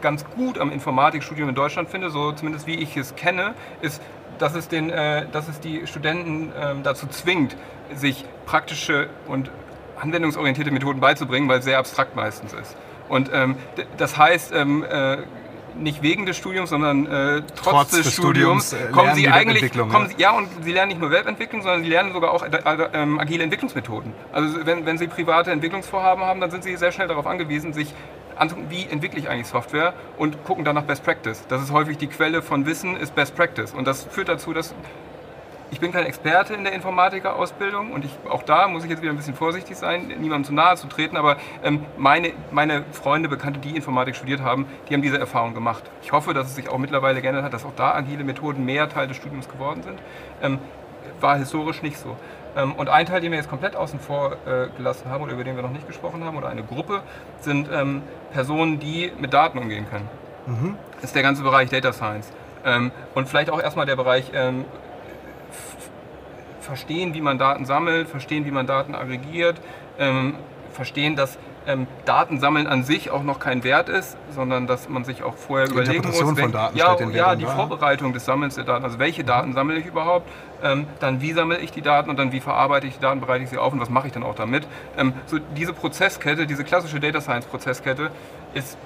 ganz 0.00 0.24
gut 0.24 0.58
am 0.58 0.72
Informatikstudium 0.72 1.48
in 1.48 1.54
Deutschland 1.54 1.88
finde, 1.88 2.10
so 2.10 2.32
zumindest 2.32 2.66
wie 2.66 2.74
ich 2.74 2.96
es 2.96 3.14
kenne, 3.16 3.54
ist, 3.82 4.00
dass 4.38 4.54
es, 4.54 4.68
den, 4.68 4.90
äh, 4.90 5.26
dass 5.30 5.48
es 5.48 5.60
die 5.60 5.86
Studenten 5.86 6.52
äh, 6.52 6.74
dazu 6.82 7.06
zwingt, 7.06 7.56
sich 7.94 8.24
praktische 8.46 9.08
und 9.26 9.50
anwendungsorientierte 10.00 10.70
Methoden 10.70 11.00
beizubringen, 11.00 11.48
weil 11.48 11.58
es 11.58 11.64
sehr 11.64 11.78
abstrakt 11.78 12.16
meistens 12.16 12.52
ist. 12.52 12.76
Und 13.08 13.30
ähm, 13.32 13.56
das 13.96 14.16
heißt, 14.16 14.52
ähm, 14.54 14.84
äh, 14.84 15.18
nicht 15.76 16.02
wegen 16.02 16.26
des 16.26 16.36
Studiums, 16.36 16.70
sondern 16.70 17.06
äh, 17.06 17.42
trotz, 17.54 17.62
trotz, 17.62 17.90
des, 17.90 18.12
Studiums, 18.12 18.68
Studiums 18.68 18.72
äh, 18.72 18.92
kommen 18.92 19.14
sie 19.14 19.28
eigentlich, 19.28 19.72
kommen 19.72 20.08
sie, 20.08 20.14
ja 20.18 20.32
und 20.32 20.48
sie 20.62 20.72
lernen 20.72 20.88
nicht 20.90 21.00
nur 21.00 21.10
Webentwicklung, 21.10 21.62
sondern 21.62 21.82
sie 21.82 21.88
lernen 21.88 22.12
sogar 22.12 22.32
auch 22.32 22.42
äh, 22.42 22.48
äh, 22.48 23.18
agile 23.18 23.44
Entwicklungsmethoden. 23.44 24.12
Also 24.32 24.66
wenn, 24.66 24.86
wenn 24.86 24.98
sie 24.98 25.06
private 25.06 25.50
Entwicklungsvorhaben 25.50 26.24
haben, 26.24 26.40
dann 26.40 26.50
sind 26.50 26.64
sie 26.64 26.76
sehr 26.76 26.92
schnell 26.92 27.08
darauf 27.08 27.26
angewiesen, 27.26 27.72
sich 27.72 27.94
anzugucken, 28.36 28.70
wie 28.70 28.86
entwickle 28.86 29.18
ich 29.18 29.28
eigentlich 29.28 29.46
Software 29.46 29.94
und 30.16 30.44
gucken 30.44 30.64
dann 30.64 30.74
nach 30.74 30.84
Best 30.84 31.04
Practice. 31.04 31.46
Das 31.48 31.62
ist 31.62 31.72
häufig 31.72 31.98
die 31.98 32.06
Quelle 32.06 32.42
von 32.42 32.66
Wissen, 32.66 32.96
ist 32.96 33.14
Best 33.14 33.36
Practice. 33.36 33.72
Und 33.72 33.86
das 33.86 34.04
führt 34.04 34.28
dazu, 34.28 34.52
dass 34.52 34.74
ich 35.70 35.80
bin 35.80 35.92
kein 35.92 36.06
Experte 36.06 36.54
in 36.54 36.64
der 36.64 36.72
Informatikerausbildung 36.72 37.92
und 37.92 38.04
ich, 38.04 38.16
auch 38.28 38.42
da 38.42 38.68
muss 38.68 38.84
ich 38.84 38.90
jetzt 38.90 39.02
wieder 39.02 39.12
ein 39.12 39.16
bisschen 39.16 39.34
vorsichtig 39.34 39.76
sein, 39.76 40.08
niemandem 40.08 40.44
zu 40.44 40.54
nahe 40.54 40.76
zu 40.76 40.86
treten, 40.88 41.16
aber 41.16 41.36
ähm, 41.62 41.84
meine, 41.96 42.32
meine 42.50 42.84
Freunde, 42.92 43.28
Bekannte, 43.28 43.60
die 43.60 43.76
Informatik 43.76 44.16
studiert 44.16 44.40
haben, 44.40 44.66
die 44.88 44.94
haben 44.94 45.02
diese 45.02 45.18
Erfahrung 45.18 45.54
gemacht. 45.54 45.84
Ich 46.02 46.12
hoffe, 46.12 46.34
dass 46.34 46.48
es 46.48 46.56
sich 46.56 46.68
auch 46.68 46.78
mittlerweile 46.78 47.22
geändert 47.22 47.44
hat, 47.44 47.52
dass 47.52 47.64
auch 47.64 47.74
da 47.76 47.94
agile 47.94 48.24
Methoden 48.24 48.64
mehr 48.64 48.88
Teil 48.88 49.08
des 49.08 49.16
Studiums 49.16 49.48
geworden 49.48 49.82
sind. 49.82 50.00
Ähm, 50.42 50.58
war 51.20 51.36
historisch 51.36 51.82
nicht 51.82 51.98
so. 51.98 52.16
Ähm, 52.56 52.74
und 52.74 52.88
ein 52.88 53.06
Teil, 53.06 53.20
den 53.20 53.30
wir 53.30 53.38
jetzt 53.38 53.50
komplett 53.50 53.76
außen 53.76 54.00
vor 54.00 54.32
äh, 54.46 54.68
gelassen 54.76 55.08
haben 55.10 55.22
oder 55.22 55.32
über 55.32 55.44
den 55.44 55.56
wir 55.56 55.62
noch 55.62 55.70
nicht 55.70 55.86
gesprochen 55.86 56.24
haben, 56.24 56.36
oder 56.36 56.48
eine 56.48 56.62
Gruppe, 56.62 57.02
sind 57.40 57.68
ähm, 57.72 58.02
Personen, 58.32 58.80
die 58.80 59.12
mit 59.18 59.32
Daten 59.32 59.58
umgehen 59.58 59.86
können. 59.88 60.08
Mhm. 60.46 60.76
Das 60.96 61.04
ist 61.04 61.14
der 61.14 61.22
ganze 61.22 61.42
Bereich 61.42 61.70
Data 61.70 61.92
Science. 61.92 62.32
Ähm, 62.64 62.90
und 63.14 63.28
vielleicht 63.28 63.50
auch 63.50 63.60
erstmal 63.60 63.86
der 63.86 63.96
Bereich 63.96 64.32
ähm, 64.34 64.64
verstehen, 66.60 67.14
wie 67.14 67.20
man 67.20 67.38
Daten 67.38 67.64
sammelt, 67.64 68.08
verstehen, 68.08 68.44
wie 68.44 68.50
man 68.50 68.66
Daten 68.66 68.94
aggregiert, 68.94 69.60
ähm, 69.98 70.34
verstehen, 70.72 71.16
dass 71.16 71.38
ähm, 71.66 71.86
Datensammeln 72.04 72.66
an 72.66 72.84
sich 72.84 73.10
auch 73.10 73.22
noch 73.22 73.38
kein 73.38 73.64
Wert 73.64 73.88
ist, 73.88 74.16
sondern 74.34 74.66
dass 74.66 74.88
man 74.88 75.04
sich 75.04 75.22
auch 75.22 75.34
vorher 75.34 75.66
die 75.66 75.74
überlegen 75.74 76.06
muss, 76.06 76.20
wenn, 76.20 76.36
von 76.36 76.52
Daten 76.52 76.76
ja, 76.76 76.96
ja 77.10 77.36
die 77.36 77.44
da. 77.44 77.50
Vorbereitung 77.50 78.12
des 78.12 78.24
Sammelns 78.24 78.54
der 78.54 78.64
Daten, 78.64 78.84
also 78.84 78.98
welche 78.98 79.24
Daten 79.24 79.52
sammle 79.52 79.76
ich 79.76 79.86
überhaupt, 79.86 80.28
ähm, 80.62 80.86
dann 81.00 81.20
wie 81.20 81.32
sammle 81.32 81.58
ich 81.58 81.70
die 81.70 81.82
Daten 81.82 82.08
und 82.08 82.18
dann 82.18 82.32
wie 82.32 82.40
verarbeite 82.40 82.86
ich 82.86 82.94
die 82.94 83.00
Daten, 83.00 83.20
bereite 83.20 83.44
ich 83.44 83.50
sie 83.50 83.58
auf 83.58 83.72
und 83.72 83.80
was 83.80 83.90
mache 83.90 84.06
ich 84.06 84.12
dann 84.12 84.22
auch 84.22 84.34
damit. 84.34 84.66
Ähm, 84.96 85.12
so 85.26 85.38
diese 85.56 85.72
Prozesskette, 85.72 86.46
diese 86.46 86.64
klassische 86.64 86.98
Data 86.98 87.20
Science 87.20 87.46
Prozesskette 87.46 88.10
ist 88.54 88.78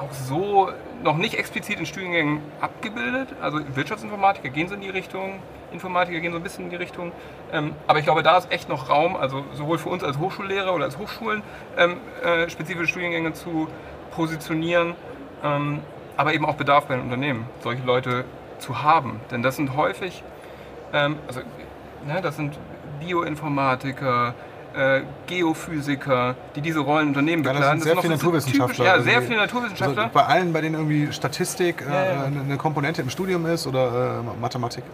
auch 0.00 0.12
so 0.12 0.70
noch 1.02 1.16
nicht 1.16 1.34
explizit 1.34 1.78
in 1.78 1.86
Studiengängen 1.86 2.40
abgebildet. 2.60 3.28
Also 3.40 3.60
Wirtschaftsinformatiker 3.74 4.48
gehen 4.48 4.68
so 4.68 4.74
in 4.74 4.80
die 4.80 4.88
Richtung, 4.88 5.40
Informatiker 5.72 6.20
gehen 6.20 6.32
so 6.32 6.38
ein 6.38 6.42
bisschen 6.42 6.64
in 6.64 6.70
die 6.70 6.76
Richtung. 6.76 7.12
Ähm, 7.52 7.74
aber 7.86 7.98
ich 7.98 8.04
glaube, 8.04 8.22
da 8.22 8.38
ist 8.38 8.50
echt 8.50 8.68
noch 8.68 8.88
Raum, 8.88 9.16
also 9.16 9.44
sowohl 9.54 9.78
für 9.78 9.90
uns 9.90 10.02
als 10.02 10.18
Hochschullehrer 10.18 10.74
oder 10.74 10.84
als 10.84 10.98
Hochschulen 10.98 11.42
ähm, 11.76 11.98
äh, 12.22 12.48
spezifische 12.48 12.88
Studiengänge 12.88 13.34
zu 13.34 13.68
positionieren, 14.12 14.94
ähm, 15.44 15.80
aber 16.16 16.34
eben 16.34 16.44
auch 16.46 16.56
Bedarf 16.56 16.86
bei 16.86 16.94
den 16.94 17.04
Unternehmen, 17.04 17.46
solche 17.60 17.82
Leute 17.84 18.24
zu 18.58 18.82
haben. 18.82 19.20
Denn 19.30 19.42
das 19.42 19.56
sind 19.56 19.76
häufig, 19.76 20.22
also 20.92 21.40
ne, 22.04 22.20
das 22.20 22.36
sind 22.36 22.58
Bioinformatiker, 22.98 24.34
äh, 24.74 25.02
Geophysiker, 25.26 26.34
die 26.54 26.60
diese 26.60 26.80
Rollen 26.80 27.08
Unternehmen 27.08 27.42
bekleiden. 27.42 27.62
Ja, 27.62 27.74
das 27.74 27.82
sind 27.82 27.92
sehr 27.92 28.02
viele 28.02 28.14
Naturwissenschaftler. 28.14 28.84
ja, 28.84 29.00
sehr 29.00 29.22
viele 29.22 29.38
Naturwissenschaftler. 29.38 30.02
Also 30.04 30.14
bei 30.14 30.24
allen, 30.24 30.52
bei 30.52 30.60
denen 30.60 30.74
irgendwie 30.74 31.12
Statistik 31.12 31.82
äh, 31.82 31.92
ja, 31.92 32.04
ja. 32.04 32.24
eine 32.24 32.56
Komponente 32.56 33.02
im 33.02 33.10
Studium 33.10 33.46
ist 33.46 33.66
oder 33.66 34.20
äh, 34.20 34.40
Mathematik, 34.40 34.84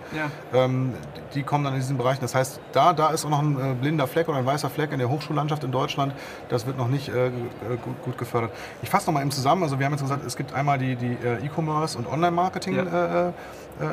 ähm, 0.55 0.95
die 1.35 1.43
kommen 1.43 1.65
dann 1.65 1.75
in 1.75 1.81
diesen 1.81 1.97
Bereichen. 1.97 2.21
Das 2.21 2.35
heißt, 2.35 2.61
da, 2.73 2.93
da 2.93 3.11
ist 3.11 3.25
auch 3.25 3.31
noch 3.31 3.43
ein 3.43 3.57
äh, 3.57 3.75
blinder 3.75 4.07
Fleck 4.07 4.29
oder 4.29 4.39
ein 4.39 4.47
weißer 4.47 4.71
Fleck 4.71 4.93
in 4.93 4.99
der 4.99 5.09
Hochschullandschaft 5.09 5.65
in 5.65 5.73
Deutschland. 5.73 6.15
Das 6.49 6.67
wird 6.67 6.79
noch 6.79 6.89
nicht 6.89 7.09
äh, 7.09 7.31
gut, 7.83 8.03
gut, 8.03 8.19
gefördert. 8.19 8.53
Ich 8.83 8.91
fasse 8.91 9.07
noch 9.07 9.15
mal 9.15 9.21
eben 9.21 9.31
zusammen. 9.31 9.63
Also 9.63 9.79
wir 9.79 9.87
haben 9.87 9.93
jetzt 9.93 10.03
gesagt, 10.03 10.25
es 10.27 10.37
gibt 10.37 10.55
einmal 10.55 10.79
die, 10.79 10.97
die 10.97 11.17
E-Commerce 11.45 11.99
und 11.99 12.07
Online-Marketing. 12.07 12.77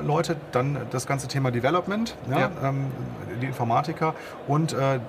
Leute, 0.06 0.38
dann 0.54 0.78
das 0.92 1.06
ganze 1.08 1.28
Thema 1.28 1.52
Development, 1.52 2.16
ähm, 2.32 2.86
die 3.42 3.48
Informatiker 3.48 4.16
und 4.48 4.74
äh, 4.74 5.00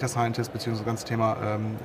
Data 0.00 0.08
Scientist 0.08 0.52
beziehungsweise 0.52 0.84
das 0.84 0.90
ganze 0.90 1.04
Thema 1.04 1.36
ähm, 1.44 1.76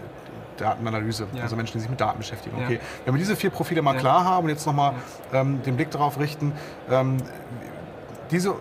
Datenanalyse, 0.57 1.27
ja. 1.33 1.43
also 1.43 1.55
Menschen, 1.55 1.73
die 1.73 1.79
sich 1.79 1.89
mit 1.89 1.99
Daten 1.99 2.17
beschäftigen. 2.17 2.55
Okay, 2.63 2.79
wenn 3.03 3.13
wir 3.13 3.19
diese 3.19 3.35
vier 3.35 3.49
Profile 3.49 3.81
mal 3.81 3.93
ja. 3.95 3.99
klar 3.99 4.23
haben 4.23 4.45
und 4.45 4.49
jetzt 4.49 4.65
nochmal 4.65 4.93
ähm, 5.33 5.61
den 5.63 5.75
Blick 5.75 5.91
darauf 5.91 6.19
richten, 6.19 6.53
ähm, 6.89 7.17
diese 8.31 8.55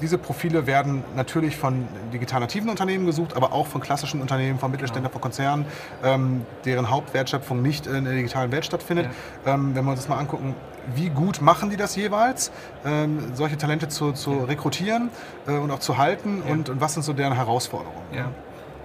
diese 0.00 0.18
Profile 0.18 0.66
werden 0.66 1.04
natürlich 1.14 1.56
von 1.56 1.86
digital 2.12 2.40
nativen 2.40 2.68
Unternehmen 2.68 3.06
gesucht, 3.06 3.36
aber 3.36 3.52
auch 3.52 3.66
von 3.66 3.80
klassischen 3.80 4.20
Unternehmen, 4.20 4.58
von 4.58 4.70
Mittelständlern, 4.70 5.12
von 5.12 5.20
Konzernen, 5.20 5.66
ähm, 6.02 6.44
deren 6.64 6.90
Hauptwertschöpfung 6.90 7.62
nicht 7.62 7.86
in 7.86 8.04
der 8.04 8.14
digitalen 8.14 8.50
Welt 8.50 8.64
stattfindet. 8.64 9.08
Ja. 9.46 9.54
Ähm, 9.54 9.74
wenn 9.74 9.84
wir 9.84 9.92
uns 9.92 10.00
das 10.00 10.08
mal 10.08 10.18
angucken, 10.18 10.54
wie 10.94 11.10
gut 11.10 11.40
machen 11.40 11.70
die 11.70 11.76
das 11.76 11.96
jeweils, 11.96 12.50
ähm, 12.84 13.34
solche 13.34 13.56
Talente 13.56 13.88
zu, 13.88 14.12
zu 14.12 14.32
ja. 14.32 14.44
rekrutieren 14.44 15.10
äh, 15.46 15.52
und 15.52 15.70
auch 15.70 15.78
zu 15.78 15.96
halten 15.96 16.42
ja. 16.44 16.52
und, 16.52 16.68
und, 16.68 16.80
was 16.80 16.94
sind 16.94 17.04
so 17.04 17.12
deren 17.12 17.34
Herausforderungen? 17.34 18.02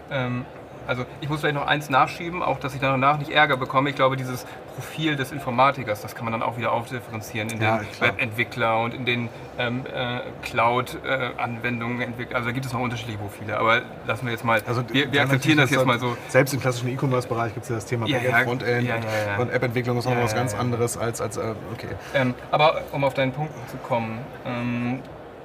Ja. 0.09 0.25
Ähm, 0.25 0.45
also 0.89 1.05
ich 1.21 1.29
muss 1.29 1.41
vielleicht 1.41 1.55
noch 1.55 1.67
eins 1.67 1.91
nachschieben, 1.91 2.41
auch 2.41 2.59
dass 2.59 2.73
ich 2.73 2.81
danach 2.81 3.19
nicht 3.19 3.29
Ärger 3.29 3.57
bekomme. 3.57 3.91
Ich 3.91 3.95
glaube, 3.95 4.17
dieses 4.17 4.47
Profil 4.73 5.15
des 5.15 5.31
Informatikers, 5.31 6.01
das 6.01 6.15
kann 6.15 6.25
man 6.25 6.31
dann 6.31 6.41
auch 6.41 6.57
wieder 6.57 6.71
aufdifferenzieren 6.71 7.47
in 7.49 7.59
den 7.59 7.81
Webentwickler 7.99 8.79
und 8.79 8.95
in 8.95 9.05
den 9.05 9.29
ähm, 9.59 9.83
äh, 9.85 10.21
Cloud-Anwendungen 10.41 12.01
entwickelt. 12.01 12.35
Also 12.35 12.47
da 12.47 12.53
gibt 12.53 12.65
es 12.65 12.73
noch 12.73 12.79
unterschiedliche 12.79 13.19
Profile, 13.19 13.59
aber 13.59 13.83
lassen 14.07 14.25
wir 14.25 14.31
jetzt 14.31 14.43
mal, 14.43 14.63
also, 14.65 14.81
wir, 14.91 15.11
wir 15.11 15.21
akzeptieren 15.21 15.59
das 15.59 15.69
jetzt 15.69 15.85
mal 15.85 15.99
so. 15.99 16.17
Selbst 16.27 16.55
im 16.55 16.59
klassischen 16.59 16.89
E-Commerce-Bereich 16.89 17.53
gibt 17.53 17.65
es 17.65 17.69
ja 17.69 17.75
das 17.75 17.85
Thema 17.85 18.07
Backend, 18.07 18.23
ja, 18.23 18.39
Frontend 18.39 18.87
ja, 18.87 18.95
ja, 18.95 19.37
und 19.37 19.51
App-Entwicklung 19.51 19.99
ist 19.99 20.05
noch 20.05 20.17
was 20.17 20.33
ganz 20.33 20.55
anderes 20.55 20.97
als, 20.97 21.21
als 21.21 21.37
äh, 21.37 21.53
okay. 21.71 21.89
Ähm, 22.15 22.33
aber 22.49 22.81
um 22.93 23.03
auf 23.03 23.13
deinen 23.13 23.31
Punkt 23.31 23.53
zu 23.69 23.77
kommen, 23.77 24.17
ähm, 24.43 25.01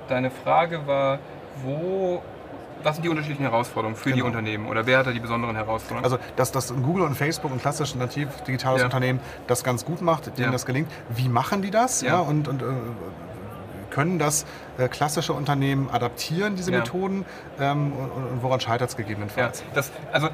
deine 0.09 0.31
Frage 0.31 0.87
war, 0.87 1.19
wo 1.63 2.23
was 2.85 2.97
sind 2.97 3.05
die 3.05 3.09
unterschiedlichen 3.09 3.45
Herausforderungen 3.45 3.97
für 3.97 4.11
genau. 4.11 4.17
die 4.17 4.23
Unternehmen 4.23 4.67
oder 4.67 4.87
wer 4.87 4.99
hat 4.99 5.07
da 5.07 5.13
die 5.13 5.21
besonderen 5.21 5.57
Herausforderungen? 5.57 6.05
Also, 6.05 6.19
dass, 6.37 6.53
dass 6.53 6.75
Google 6.75 7.05
und 7.05 7.15
Facebook, 7.17 7.51
ein 7.51 7.61
klassisches 7.61 7.95
nativ 7.97 8.29
digitales 8.43 8.81
ja. 8.81 8.85
Unternehmen, 8.87 9.21
das 9.47 9.65
ganz 9.65 9.85
gut 9.85 10.03
macht, 10.03 10.27
denen 10.39 10.47
ja. 10.47 10.51
das 10.51 10.67
gelingt. 10.67 10.91
Wie 11.09 11.29
machen 11.29 11.63
die 11.63 11.71
das? 11.71 12.03
Ja. 12.03 12.19
und, 12.19 12.49
und 12.49 12.63
äh, 12.63 12.67
können 13.91 14.19
das 14.19 14.45
äh, 14.77 14.89
klassische 14.89 15.33
Unternehmen 15.33 15.89
adaptieren, 15.91 16.57
diese 16.57 16.73
Methoden? 16.73 17.25
Ähm, 17.61 17.93
und, 17.93 18.11
und, 18.11 18.43
woran 18.43 18.61
scheitert 18.61 18.91
es 18.91 18.97
gegebenenfalls? 18.97 19.63
Das, 19.73 19.93
also 20.13 20.29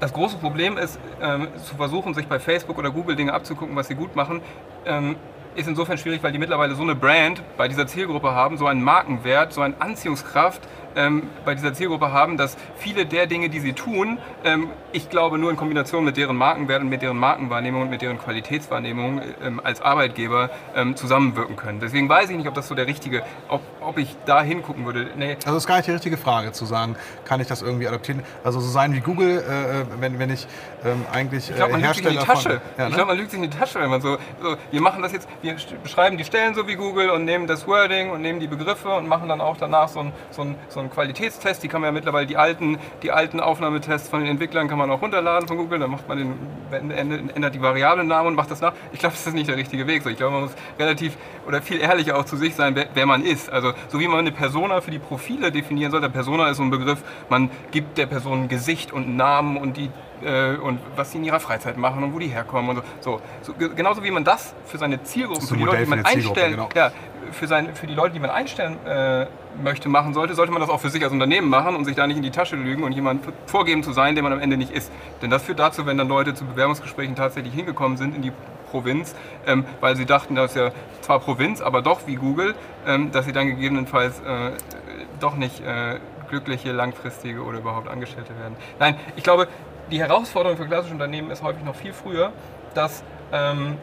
das 0.00 0.12
große 0.12 0.36
Problem 0.36 0.76
ist, 0.76 0.98
ähm, 1.22 1.48
zu 1.64 1.74
versuchen, 1.76 2.12
sich 2.14 2.28
bei 2.28 2.38
Facebook 2.38 2.76
oder 2.76 2.90
Google 2.90 3.16
Dinge 3.16 3.32
abzugucken, 3.32 3.74
was 3.74 3.88
sie 3.88 3.94
gut 3.94 4.14
machen. 4.14 4.42
Ähm, 4.84 5.16
ist 5.54 5.66
insofern 5.66 5.96
schwierig, 5.96 6.22
weil 6.22 6.32
die 6.32 6.38
mittlerweile 6.38 6.74
so 6.74 6.82
eine 6.82 6.94
Brand 6.94 7.42
bei 7.56 7.66
dieser 7.66 7.86
Zielgruppe 7.86 8.32
haben, 8.32 8.58
so 8.58 8.66
einen 8.66 8.82
Markenwert, 8.82 9.54
so 9.54 9.62
eine 9.62 9.74
Anziehungskraft, 9.80 10.60
ähm, 10.96 11.28
bei 11.44 11.54
dieser 11.54 11.74
Zielgruppe 11.74 12.12
haben, 12.12 12.36
dass 12.36 12.56
viele 12.76 13.06
der 13.06 13.26
Dinge, 13.26 13.48
die 13.48 13.60
sie 13.60 13.72
tun, 13.72 14.18
ähm, 14.44 14.70
ich 14.92 15.08
glaube, 15.10 15.38
nur 15.38 15.50
in 15.50 15.56
Kombination 15.56 16.04
mit 16.04 16.16
deren 16.16 16.36
Markenwert 16.36 16.82
und 16.82 16.88
mit 16.88 17.02
deren 17.02 17.18
Markenwahrnehmung 17.18 17.82
und 17.82 17.90
mit 17.90 18.02
deren 18.02 18.18
Qualitätswahrnehmung 18.18 19.20
ähm, 19.44 19.60
als 19.62 19.82
Arbeitgeber 19.82 20.50
ähm, 20.74 20.96
zusammenwirken 20.96 21.56
können. 21.56 21.80
Deswegen 21.80 22.08
weiß 22.08 22.30
ich 22.30 22.36
nicht, 22.36 22.48
ob 22.48 22.54
das 22.54 22.68
so 22.68 22.74
der 22.74 22.86
richtige, 22.86 23.22
ob, 23.48 23.60
ob 23.80 23.98
ich 23.98 24.16
da 24.24 24.42
hingucken 24.42 24.86
würde. 24.86 25.08
Nee. 25.16 25.34
Also 25.34 25.54
das 25.54 25.56
ist 25.58 25.66
gar 25.66 25.76
nicht 25.76 25.86
die 25.86 25.92
richtige 25.92 26.16
Frage 26.16 26.52
zu 26.52 26.64
sagen, 26.64 26.96
kann 27.24 27.40
ich 27.40 27.46
das 27.46 27.62
irgendwie 27.62 27.86
adaptieren? 27.86 28.22
Also 28.42 28.60
so 28.60 28.70
sein 28.70 28.94
wie 28.94 29.00
Google, 29.00 29.44
äh, 29.46 29.80
äh 29.80 29.86
wenn, 30.00 30.18
wenn 30.18 30.30
ich 30.30 30.46
ähm, 30.84 31.04
eigentlich 31.12 31.50
ich 31.50 31.56
glaub, 31.56 31.70
man 31.70 31.80
Hersteller 31.80 32.10
lügt 32.10 32.20
sich 32.20 32.36
in 32.36 32.42
die 32.42 32.48
Tasche. 32.48 32.60
Von, 32.60 32.78
ja, 32.78 32.84
ne? 32.84 32.88
Ich 32.88 32.94
glaube, 32.94 33.08
man 33.08 33.18
lügt 33.18 33.30
sich 33.30 33.42
in 33.42 33.50
die 33.50 33.56
Tasche, 33.56 33.80
wenn 33.80 33.90
man 33.90 34.00
so, 34.00 34.16
so, 34.42 34.56
wir 34.70 34.80
machen 34.80 35.02
das 35.02 35.12
jetzt, 35.12 35.28
wir 35.42 35.56
beschreiben 35.82 36.16
die 36.16 36.24
Stellen 36.24 36.54
so 36.54 36.66
wie 36.66 36.76
Google 36.76 37.10
und 37.10 37.24
nehmen 37.24 37.46
das 37.46 37.66
Wording 37.66 38.10
und 38.10 38.22
nehmen 38.22 38.40
die 38.40 38.46
Begriffe 38.46 38.88
und 38.90 39.08
machen 39.08 39.28
dann 39.28 39.40
auch 39.40 39.56
danach 39.56 39.88
so 39.88 40.00
ein, 40.00 40.12
so 40.30 40.42
ein, 40.42 40.54
so 40.68 40.80
ein 40.80 40.85
einen 40.86 40.94
Qualitätstest, 40.94 41.62
die 41.62 41.68
kann 41.68 41.80
man 41.80 41.88
ja 41.88 41.92
mittlerweile, 41.92 42.26
die 42.26 42.36
alten, 42.36 42.78
die 43.02 43.10
alten 43.10 43.40
Aufnahmetests 43.40 44.08
von 44.08 44.20
den 44.20 44.30
Entwicklern 44.30 44.68
kann 44.68 44.78
man 44.78 44.90
auch 44.90 45.02
runterladen 45.02 45.48
von 45.48 45.56
Google, 45.56 45.78
dann 45.78 45.90
macht 45.90 46.08
man 46.08 46.18
den, 46.18 46.90
ändert 46.90 47.54
die 47.54 47.60
Variablennamen 47.60 48.28
und 48.28 48.34
macht 48.34 48.50
das 48.50 48.60
nach. 48.60 48.72
Ich 48.92 49.00
glaube, 49.00 49.14
das 49.14 49.26
ist 49.26 49.34
nicht 49.34 49.48
der 49.48 49.56
richtige 49.56 49.86
Weg. 49.86 50.06
ich 50.06 50.16
glaube, 50.16 50.32
man 50.32 50.42
muss 50.42 50.54
relativ 50.78 51.16
oder 51.46 51.62
viel 51.62 51.80
ehrlicher 51.80 52.16
auch 52.16 52.24
zu 52.24 52.36
sich 52.36 52.54
sein, 52.54 52.74
wer, 52.74 52.88
wer 52.94 53.06
man 53.06 53.22
ist. 53.22 53.50
Also 53.50 53.72
so 53.88 54.00
wie 54.00 54.08
man 54.08 54.20
eine 54.20 54.32
Persona 54.32 54.80
für 54.80 54.90
die 54.90 54.98
Profile 54.98 55.52
definieren 55.52 55.90
soll, 55.90 56.00
der 56.00 56.08
Persona 56.08 56.48
ist 56.48 56.58
so 56.58 56.62
ein 56.62 56.70
Begriff, 56.70 57.02
man 57.28 57.50
gibt 57.70 57.98
der 57.98 58.06
Person 58.06 58.44
ein 58.44 58.48
Gesicht 58.48 58.92
und 58.92 59.04
einen 59.04 59.16
Namen 59.16 59.56
und 59.56 59.76
die 59.76 59.90
äh, 60.22 60.56
und 60.56 60.80
was 60.96 61.12
sie 61.12 61.18
in 61.18 61.24
ihrer 61.24 61.40
Freizeit 61.40 61.76
machen 61.76 62.02
und 62.02 62.14
wo 62.14 62.18
die 62.18 62.28
herkommen 62.28 62.70
und 62.70 62.82
so. 63.00 63.20
so, 63.42 63.52
so 63.58 63.68
genauso 63.68 64.02
wie 64.02 64.10
man 64.10 64.24
das 64.24 64.54
für 64.64 64.78
seine 64.78 65.02
Zielgruppe, 65.02 65.46
für 65.46 65.56
die 65.56 65.64
Leute, 65.64 65.84
die 65.84 65.90
man 65.90 66.04
einstellen, 66.04 66.52
genau. 66.52 66.68
ja, 66.74 66.90
für, 67.32 67.46
sein, 67.46 67.74
für 67.74 67.86
die 67.86 67.94
Leute, 67.94 68.14
die 68.14 68.20
man 68.20 68.30
einstellen 68.30 68.78
äh, 68.86 69.26
möchte, 69.62 69.88
machen 69.88 70.14
sollte, 70.14 70.34
sollte 70.34 70.52
man 70.52 70.60
das 70.60 70.70
auch 70.70 70.80
für 70.80 70.90
sich 70.90 71.02
als 71.02 71.12
Unternehmen 71.12 71.48
machen 71.48 71.76
und 71.76 71.84
sich 71.84 71.96
da 71.96 72.06
nicht 72.06 72.16
in 72.16 72.22
die 72.22 72.30
Tasche 72.30 72.56
lügen 72.56 72.84
und 72.84 72.92
jemand 72.92 73.24
vorgeben 73.46 73.82
zu 73.82 73.92
sein, 73.92 74.14
der 74.14 74.22
man 74.22 74.32
am 74.32 74.40
Ende 74.40 74.56
nicht 74.56 74.70
ist. 74.70 74.90
Denn 75.22 75.30
das 75.30 75.42
führt 75.42 75.58
dazu, 75.58 75.86
wenn 75.86 75.98
dann 75.98 76.08
Leute 76.08 76.34
zu 76.34 76.44
Bewerbungsgesprächen 76.44 77.14
tatsächlich 77.14 77.54
hingekommen 77.54 77.96
sind 77.96 78.14
in 78.14 78.22
die 78.22 78.32
Provinz, 78.70 79.14
ähm, 79.46 79.64
weil 79.80 79.96
sie 79.96 80.06
dachten, 80.06 80.34
das 80.34 80.52
ist 80.52 80.56
ja 80.56 80.70
zwar 81.00 81.20
Provinz, 81.20 81.60
aber 81.60 81.82
doch 81.82 82.06
wie 82.06 82.16
Google, 82.16 82.54
ähm, 82.86 83.12
dass 83.12 83.24
sie 83.24 83.32
dann 83.32 83.46
gegebenenfalls 83.46 84.20
äh, 84.20 84.52
doch 85.20 85.36
nicht 85.36 85.60
äh, 85.60 85.98
glückliche, 86.28 86.72
langfristige 86.72 87.42
oder 87.42 87.58
überhaupt 87.58 87.88
Angestellte 87.88 88.36
werden. 88.38 88.56
Nein, 88.78 88.96
ich 89.14 89.22
glaube, 89.22 89.48
die 89.90 90.00
Herausforderung 90.00 90.56
für 90.56 90.66
klassische 90.66 90.94
Unternehmen 90.94 91.30
ist 91.30 91.42
häufig 91.42 91.64
noch 91.64 91.76
viel 91.76 91.92
früher, 91.92 92.32
dass 92.74 93.04
ähm, 93.32 93.78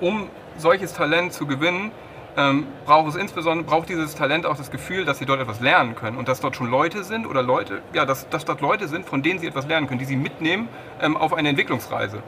um 0.00 0.28
solches 0.58 0.92
Talent 0.92 1.32
zu 1.32 1.46
gewinnen, 1.46 1.90
ähm, 2.36 2.66
braucht 2.84 3.08
es 3.08 3.16
insbesondere 3.16 3.66
braucht 3.66 3.88
dieses 3.88 4.14
Talent 4.14 4.46
auch 4.46 4.56
das 4.56 4.70
Gefühl, 4.70 5.04
dass 5.04 5.18
sie 5.18 5.26
dort 5.26 5.40
etwas 5.40 5.60
lernen 5.60 5.94
können 5.94 6.16
und 6.16 6.28
dass 6.28 6.40
dort 6.40 6.56
schon 6.56 6.70
Leute 6.70 7.04
sind 7.04 7.26
oder 7.26 7.42
Leute, 7.42 7.80
ja, 7.92 8.04
dass, 8.04 8.28
dass 8.28 8.44
dort 8.44 8.60
Leute 8.60 8.88
sind, 8.88 9.06
von 9.06 9.22
denen 9.22 9.38
sie 9.38 9.46
etwas 9.46 9.66
lernen 9.66 9.86
können, 9.86 9.98
die 9.98 10.04
sie 10.04 10.16
mitnehmen 10.16 10.68
ähm, 11.00 11.16
auf 11.16 11.32
eine 11.32 11.48
Entwicklungsreise. 11.48 12.22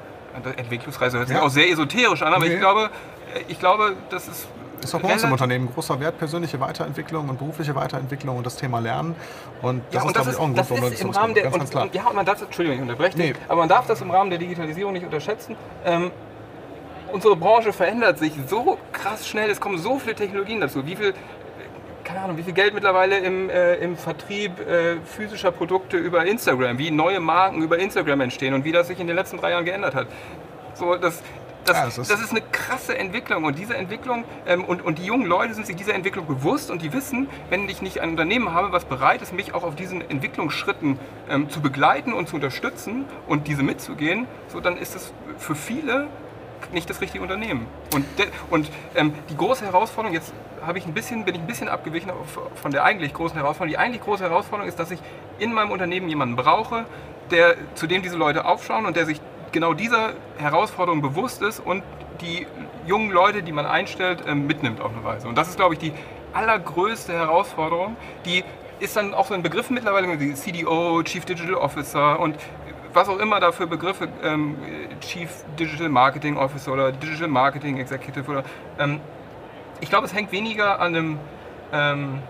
Entwicklungsreise 0.56 1.18
hört 1.18 1.28
sich 1.28 1.36
ja. 1.36 1.42
auch 1.42 1.50
sehr 1.50 1.68
esoterisch 1.68 2.22
an, 2.22 2.32
aber 2.32 2.44
okay. 2.44 2.54
ich 2.54 2.60
glaube, 2.60 2.90
äh, 3.34 3.40
ich 3.48 3.58
glaube, 3.58 3.96
das 4.10 4.28
ist 4.28 4.48
ist 4.82 4.94
auch 4.94 5.00
bei 5.00 5.12
uns 5.12 5.24
im 5.24 5.32
Unternehmen 5.32 5.68
großer 5.72 5.98
Wert, 6.00 6.18
persönliche 6.18 6.60
Weiterentwicklung 6.60 7.28
und 7.28 7.38
berufliche 7.38 7.74
Weiterentwicklung 7.74 8.36
und 8.36 8.46
das 8.46 8.56
Thema 8.56 8.78
Lernen. 8.78 9.16
Und 9.62 9.82
das 9.90 9.94
ja, 9.94 10.02
und 10.02 10.08
ist, 10.08 10.14
glaube 10.14 10.30
ich, 10.30 10.36
auch 10.36 10.44
ein 10.44 10.54
Grund, 10.54 10.70
warum 10.70 10.90
das 10.90 11.00
im 11.00 11.10
Rahmen 11.10 11.34
der, 11.34 11.42
ganz, 11.44 11.54
und, 11.54 11.58
ganz 11.60 11.70
klar. 11.70 11.82
Und, 11.84 11.94
ja, 11.94 12.12
man 12.12 12.26
darf, 12.26 12.42
Entschuldigung, 12.42 12.76
ich 12.76 12.82
unterbreche 12.82 13.18
nee. 13.18 13.34
aber 13.48 13.60
man 13.60 13.68
darf 13.68 13.86
das 13.86 14.00
im 14.00 14.10
Rahmen 14.10 14.30
der 14.30 14.38
Digitalisierung 14.38 14.92
nicht 14.92 15.04
unterschätzen. 15.04 15.56
Ähm, 15.84 16.10
unsere 17.12 17.36
Branche 17.36 17.72
verändert 17.72 18.18
sich 18.18 18.32
so 18.46 18.78
krass 18.92 19.28
schnell, 19.28 19.50
es 19.50 19.60
kommen 19.60 19.78
so 19.78 19.98
viele 19.98 20.14
Technologien 20.14 20.60
dazu. 20.60 20.86
Wie 20.86 20.96
viel, 20.96 21.14
keine 22.04 22.20
Ahnung, 22.20 22.36
wie 22.36 22.42
viel 22.42 22.54
Geld 22.54 22.74
mittlerweile 22.74 23.18
im, 23.18 23.50
äh, 23.50 23.76
im 23.76 23.96
Vertrieb 23.96 24.58
äh, 24.60 24.96
physischer 25.04 25.52
Produkte 25.52 25.96
über 25.96 26.24
Instagram, 26.24 26.78
wie 26.78 26.90
neue 26.90 27.20
Marken 27.20 27.62
über 27.62 27.78
Instagram 27.78 28.20
entstehen 28.22 28.54
und 28.54 28.64
wie 28.64 28.72
das 28.72 28.88
sich 28.88 29.00
in 29.00 29.06
den 29.06 29.16
letzten 29.16 29.38
drei 29.38 29.50
Jahren 29.50 29.64
geändert 29.64 29.94
hat. 29.94 30.06
So, 30.74 30.94
das, 30.96 31.22
das, 31.64 31.76
ja, 31.76 31.84
das, 31.84 31.98
ist 31.98 32.10
das, 32.10 32.20
ist 32.22 32.30
eine 32.30 32.40
krasse 32.40 32.96
Entwicklung 32.96 33.44
und 33.44 33.58
diese 33.58 33.76
Entwicklung 33.76 34.24
ähm, 34.46 34.64
und, 34.64 34.82
und 34.82 34.98
die 34.98 35.04
jungen 35.04 35.26
Leute 35.26 35.54
sind 35.54 35.66
sich 35.66 35.76
dieser 35.76 35.94
Entwicklung 35.94 36.26
bewusst 36.26 36.70
und 36.70 36.82
die 36.82 36.92
wissen, 36.92 37.28
wenn 37.50 37.68
ich 37.68 37.82
nicht 37.82 38.00
ein 38.00 38.10
Unternehmen 38.10 38.52
habe, 38.52 38.72
was 38.72 38.84
bereit 38.84 39.20
ist, 39.20 39.34
mich 39.34 39.54
auch 39.54 39.64
auf 39.64 39.74
diesen 39.74 40.08
Entwicklungsschritten 40.08 40.98
ähm, 41.28 41.50
zu 41.50 41.60
begleiten 41.60 42.12
und 42.12 42.28
zu 42.28 42.36
unterstützen 42.36 43.04
und 43.26 43.48
diese 43.48 43.62
mitzugehen, 43.62 44.26
so 44.48 44.60
dann 44.60 44.78
ist 44.78 44.96
es 44.96 45.12
für 45.36 45.54
viele 45.54 46.06
nicht 46.72 46.88
das 46.88 47.00
richtige 47.00 47.22
Unternehmen. 47.22 47.66
Und, 47.94 48.04
und 48.50 48.70
ähm, 48.94 49.14
die 49.30 49.36
große 49.36 49.64
Herausforderung, 49.64 50.14
jetzt 50.14 50.32
ich 50.74 50.86
ein 50.86 50.92
bisschen, 50.92 51.24
bin 51.24 51.34
ich 51.34 51.40
ein 51.40 51.46
bisschen 51.46 51.68
abgewichen 51.68 52.10
von 52.60 52.70
der 52.72 52.84
eigentlich 52.84 53.14
großen 53.14 53.36
Herausforderung. 53.36 53.70
Die 53.70 53.78
eigentlich 53.78 54.02
große 54.02 54.24
Herausforderung 54.24 54.68
ist, 54.68 54.78
dass 54.78 54.90
ich 54.90 55.00
in 55.38 55.52
meinem 55.52 55.70
Unternehmen 55.70 56.08
jemanden 56.08 56.36
brauche, 56.36 56.84
der, 57.30 57.56
zu 57.74 57.86
dem 57.86 58.02
diese 58.02 58.16
Leute 58.16 58.44
aufschauen 58.44 58.86
und 58.86 58.96
der 58.96 59.06
sich 59.06 59.20
genau 59.52 59.72
dieser 59.72 60.12
Herausforderung 60.36 61.00
bewusst 61.00 61.42
ist 61.42 61.60
und 61.60 61.82
die 62.20 62.46
jungen 62.86 63.10
Leute, 63.10 63.42
die 63.42 63.52
man 63.52 63.66
einstellt, 63.66 64.24
ähm, 64.26 64.46
mitnimmt 64.46 64.80
auf 64.80 64.92
eine 64.92 65.04
Weise. 65.04 65.28
Und 65.28 65.38
das 65.38 65.48
ist, 65.48 65.56
glaube 65.56 65.74
ich, 65.74 65.80
die 65.80 65.92
allergrößte 66.32 67.12
Herausforderung, 67.12 67.96
die 68.24 68.44
ist 68.80 68.96
dann 68.96 69.14
auch 69.14 69.26
so 69.26 69.34
ein 69.34 69.42
Begriff 69.42 69.70
mittlerweile, 69.70 70.20
wie 70.20 70.34
CDO, 70.34 71.02
Chief 71.02 71.24
Digital 71.24 71.54
Officer 71.54 72.20
und 72.20 72.36
was 72.92 73.08
auch 73.08 73.18
immer 73.18 73.40
da 73.40 73.52
für 73.52 73.66
Begriffe, 73.66 74.08
ähm, 74.22 74.56
Chief 75.00 75.30
Digital 75.58 75.88
Marketing 75.88 76.36
Officer 76.36 76.72
oder 76.72 76.92
Digital 76.92 77.28
Marketing 77.28 77.78
Executive 77.78 78.30
oder 78.30 78.44
ähm, 78.78 79.00
ich 79.80 79.88
glaube, 79.88 80.06
es 80.06 80.14
hängt 80.14 80.32
weniger 80.32 80.80
an 80.80 80.94
einem 80.94 81.18
ähm, 81.72 82.22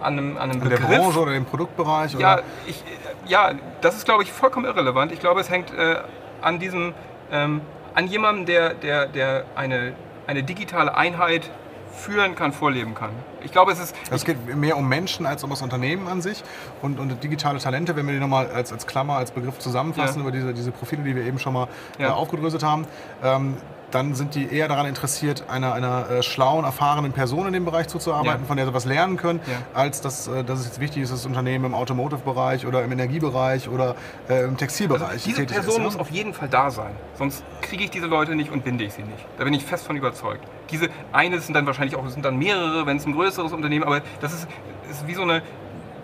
an 0.00 0.18
einem, 0.18 0.36
an 0.36 0.42
einem 0.42 0.52
an 0.52 0.68
Begriff. 0.68 0.86
der 0.86 0.98
Branche 0.98 1.18
oder 1.20 1.32
dem 1.32 1.44
Produktbereich? 1.44 2.12
Ja, 2.14 2.34
oder? 2.34 2.42
Ich, 2.66 2.82
ja, 3.26 3.52
das 3.80 3.96
ist, 3.96 4.04
glaube 4.04 4.22
ich, 4.22 4.32
vollkommen 4.32 4.66
irrelevant. 4.66 5.12
Ich 5.12 5.20
glaube, 5.20 5.40
es 5.40 5.50
hängt 5.50 5.72
äh, 5.72 5.96
an 6.42 6.58
diesem, 6.58 6.94
ähm, 7.32 7.60
an 7.94 8.06
jemandem, 8.06 8.46
der, 8.46 8.74
der, 8.74 9.06
der 9.06 9.44
eine, 9.54 9.94
eine 10.26 10.42
digitale 10.42 10.94
Einheit 10.96 11.50
führen 11.92 12.34
kann, 12.34 12.52
vorleben 12.52 12.94
kann. 12.94 13.10
Ich 13.46 13.52
glaube, 13.52 13.70
es 13.70 13.78
ist. 13.78 13.94
Es 14.10 14.24
geht 14.24 14.56
mehr 14.56 14.76
um 14.76 14.88
Menschen 14.88 15.24
als 15.24 15.44
um 15.44 15.50
das 15.50 15.62
Unternehmen 15.62 16.08
an 16.08 16.20
sich 16.20 16.42
und, 16.82 16.98
und 16.98 17.22
digitale 17.22 17.60
Talente, 17.60 17.94
wenn 17.94 18.04
wir 18.06 18.14
die 18.14 18.20
nochmal 18.20 18.50
als, 18.50 18.72
als 18.72 18.86
Klammer, 18.86 19.16
als 19.16 19.30
Begriff 19.30 19.58
zusammenfassen, 19.60 20.18
ja. 20.18 20.22
über 20.22 20.32
diese, 20.32 20.52
diese 20.52 20.72
Profile, 20.72 21.02
die 21.04 21.14
wir 21.14 21.24
eben 21.24 21.38
schon 21.38 21.52
mal 21.52 21.68
ja. 21.98 22.08
äh, 22.08 22.10
aufgedröselt 22.10 22.64
haben. 22.64 22.86
Ähm, 23.22 23.56
dann 23.90 24.14
sind 24.14 24.34
die 24.34 24.52
eher 24.52 24.68
daran 24.68 24.86
interessiert, 24.86 25.44
einer, 25.48 25.72
einer 25.72 26.10
äh, 26.10 26.22
schlauen, 26.22 26.64
erfahrenen 26.64 27.12
Person 27.12 27.46
in 27.46 27.52
dem 27.52 27.64
Bereich 27.64 27.88
zuzuarbeiten, 27.88 28.42
ja. 28.42 28.46
von 28.46 28.56
der 28.56 28.66
sie 28.66 28.74
was 28.74 28.84
lernen 28.84 29.16
können, 29.16 29.40
ja. 29.46 29.54
als 29.74 30.00
dass, 30.00 30.28
äh, 30.28 30.44
dass 30.44 30.60
es 30.60 30.66
jetzt 30.66 30.80
wichtig 30.80 31.02
ist, 31.02 31.12
dass 31.12 31.20
das 31.20 31.26
Unternehmen 31.26 31.66
im 31.66 31.74
Automotive-Bereich 31.74 32.66
oder 32.66 32.82
im 32.82 32.92
Energiebereich 32.92 33.68
oder 33.68 33.94
äh, 34.28 34.44
im 34.44 34.56
Textilbereich 34.56 35.02
also 35.02 35.24
diese 35.24 35.46
Person 35.46 35.76
ist, 35.76 35.82
muss 35.82 35.96
auf 35.96 36.10
jeden 36.10 36.34
Fall 36.34 36.48
da 36.48 36.70
sein, 36.70 36.92
sonst 37.14 37.44
kriege 37.62 37.84
ich 37.84 37.90
diese 37.90 38.06
Leute 38.06 38.34
nicht 38.34 38.50
und 38.50 38.64
binde 38.64 38.84
ich 38.84 38.94
sie 38.94 39.02
nicht. 39.02 39.24
Da 39.38 39.44
bin 39.44 39.54
ich 39.54 39.64
fest 39.64 39.86
von 39.86 39.96
überzeugt. 39.96 40.44
Diese 40.70 40.88
eine 41.12 41.40
sind 41.40 41.54
dann 41.54 41.66
wahrscheinlich 41.66 41.96
auch 41.96 42.08
sind 42.08 42.24
dann 42.24 42.38
mehrere, 42.38 42.86
wenn 42.86 42.96
es 42.96 43.06
ein 43.06 43.12
größeres 43.12 43.35
Unternehmen, 43.42 43.84
aber 43.84 44.02
das 44.20 44.32
ist, 44.32 44.48
ist 44.90 45.06
wie 45.06 45.14
so 45.14 45.22
eine 45.22 45.42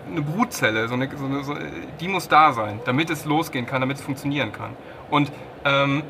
eine 0.09 0.21
Brutzelle, 0.21 0.87
so 0.87 0.93
eine, 0.93 1.09
so 1.15 1.25
eine, 1.25 1.43
so, 1.43 1.55
die 1.99 2.07
muss 2.07 2.27
da 2.27 2.53
sein, 2.53 2.79
damit 2.85 3.09
es 3.09 3.25
losgehen 3.25 3.65
kann, 3.65 3.81
damit 3.81 3.97
es 3.97 4.03
funktionieren 4.03 4.51
kann. 4.51 4.71
Und 5.09 5.31
ähm, 5.65 6.03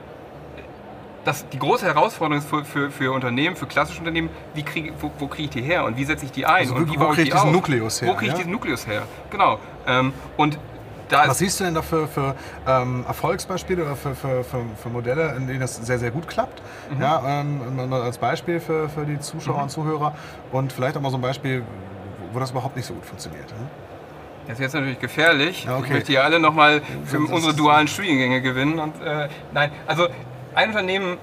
das, 1.26 1.48
die 1.50 1.60
große 1.60 1.86
Herausforderung 1.86 2.40
ist 2.40 2.50
für, 2.50 2.66
für, 2.66 2.92
für 2.92 3.14
Unternehmen, 3.14 3.56
für 3.56 3.66
klassische 3.66 4.00
Unternehmen, 4.00 4.30
wie 4.54 4.64
krieg, 4.64 4.94
wo, 5.00 5.12
wo 5.20 5.28
kriege 5.28 5.44
ich 5.44 5.50
die 5.52 5.62
her 5.62 5.86
und 5.86 5.96
wie 5.98 6.04
setze 6.04 6.26
ich 6.26 6.32
die 6.32 6.46
ein 6.46 6.64
also 6.64 6.76
und 6.76 6.92
wie 6.92 6.98
baue 6.98 7.16
ich 7.18 7.30
die 7.30 7.52
Nukleus 7.52 8.02
her? 8.02 8.10
Wo 8.10 8.14
kriege 8.16 8.26
ich 8.26 8.32
ja? 8.32 8.38
diesen 8.38 8.52
Nukleus 8.52 8.88
her? 8.88 9.04
Genau. 9.30 9.60
Ähm, 9.88 10.14
und 10.38 10.58
Was 11.14 11.38
siehst 11.38 11.60
du 11.60 11.64
denn 11.64 11.76
da 11.76 11.82
für, 11.82 12.08
für 12.08 12.36
ähm, 12.68 13.06
Erfolgsbeispiele 13.08 13.84
oder 13.84 13.96
für, 13.96 14.16
für, 14.16 14.44
für, 14.44 14.90
Modelle, 14.90 15.36
in 15.36 15.48
denen 15.48 15.60
das 15.60 15.76
sehr, 15.78 16.00
sehr 16.00 16.12
gut 16.12 16.28
klappt? 16.28 16.62
Mhm. 16.92 17.02
Ja, 17.02 17.42
ähm, 17.42 17.94
als 17.94 18.18
Beispiel 18.18 18.60
für, 18.60 18.90
für 18.90 19.06
die 19.06 19.20
Zuschauer 19.20 19.58
mhm. 19.58 19.64
und 19.64 19.70
Zuhörer 19.70 20.16
und 20.52 20.74
vielleicht 20.74 20.98
auch 20.98 21.02
mal 21.02 21.12
so 21.12 21.18
ein 21.18 21.22
Beispiel, 21.22 21.64
wo 22.32 22.40
das 22.40 22.52
überhaupt 22.52 22.76
nicht 22.76 22.86
so 22.86 22.94
gut 22.94 23.06
funktioniert. 23.06 23.50
Ne? 23.50 23.68
Das 24.48 24.56
ist 24.56 24.62
jetzt 24.62 24.74
natürlich 24.74 25.00
gefährlich. 25.00 25.68
Okay. 25.70 25.84
Ich 25.86 25.90
möchte 25.92 26.14
ja 26.14 26.22
alle 26.22 26.40
nochmal 26.40 26.82
für 27.06 27.20
unsere 27.20 27.54
dualen 27.54 27.88
Studiengänge 27.88 28.42
gewinnen. 28.42 28.78
Und, 28.78 29.02
äh, 29.02 29.30
nein, 29.54 29.72
also 29.88 30.08
ein 30.54 30.70
Unternehmen 30.70 31.18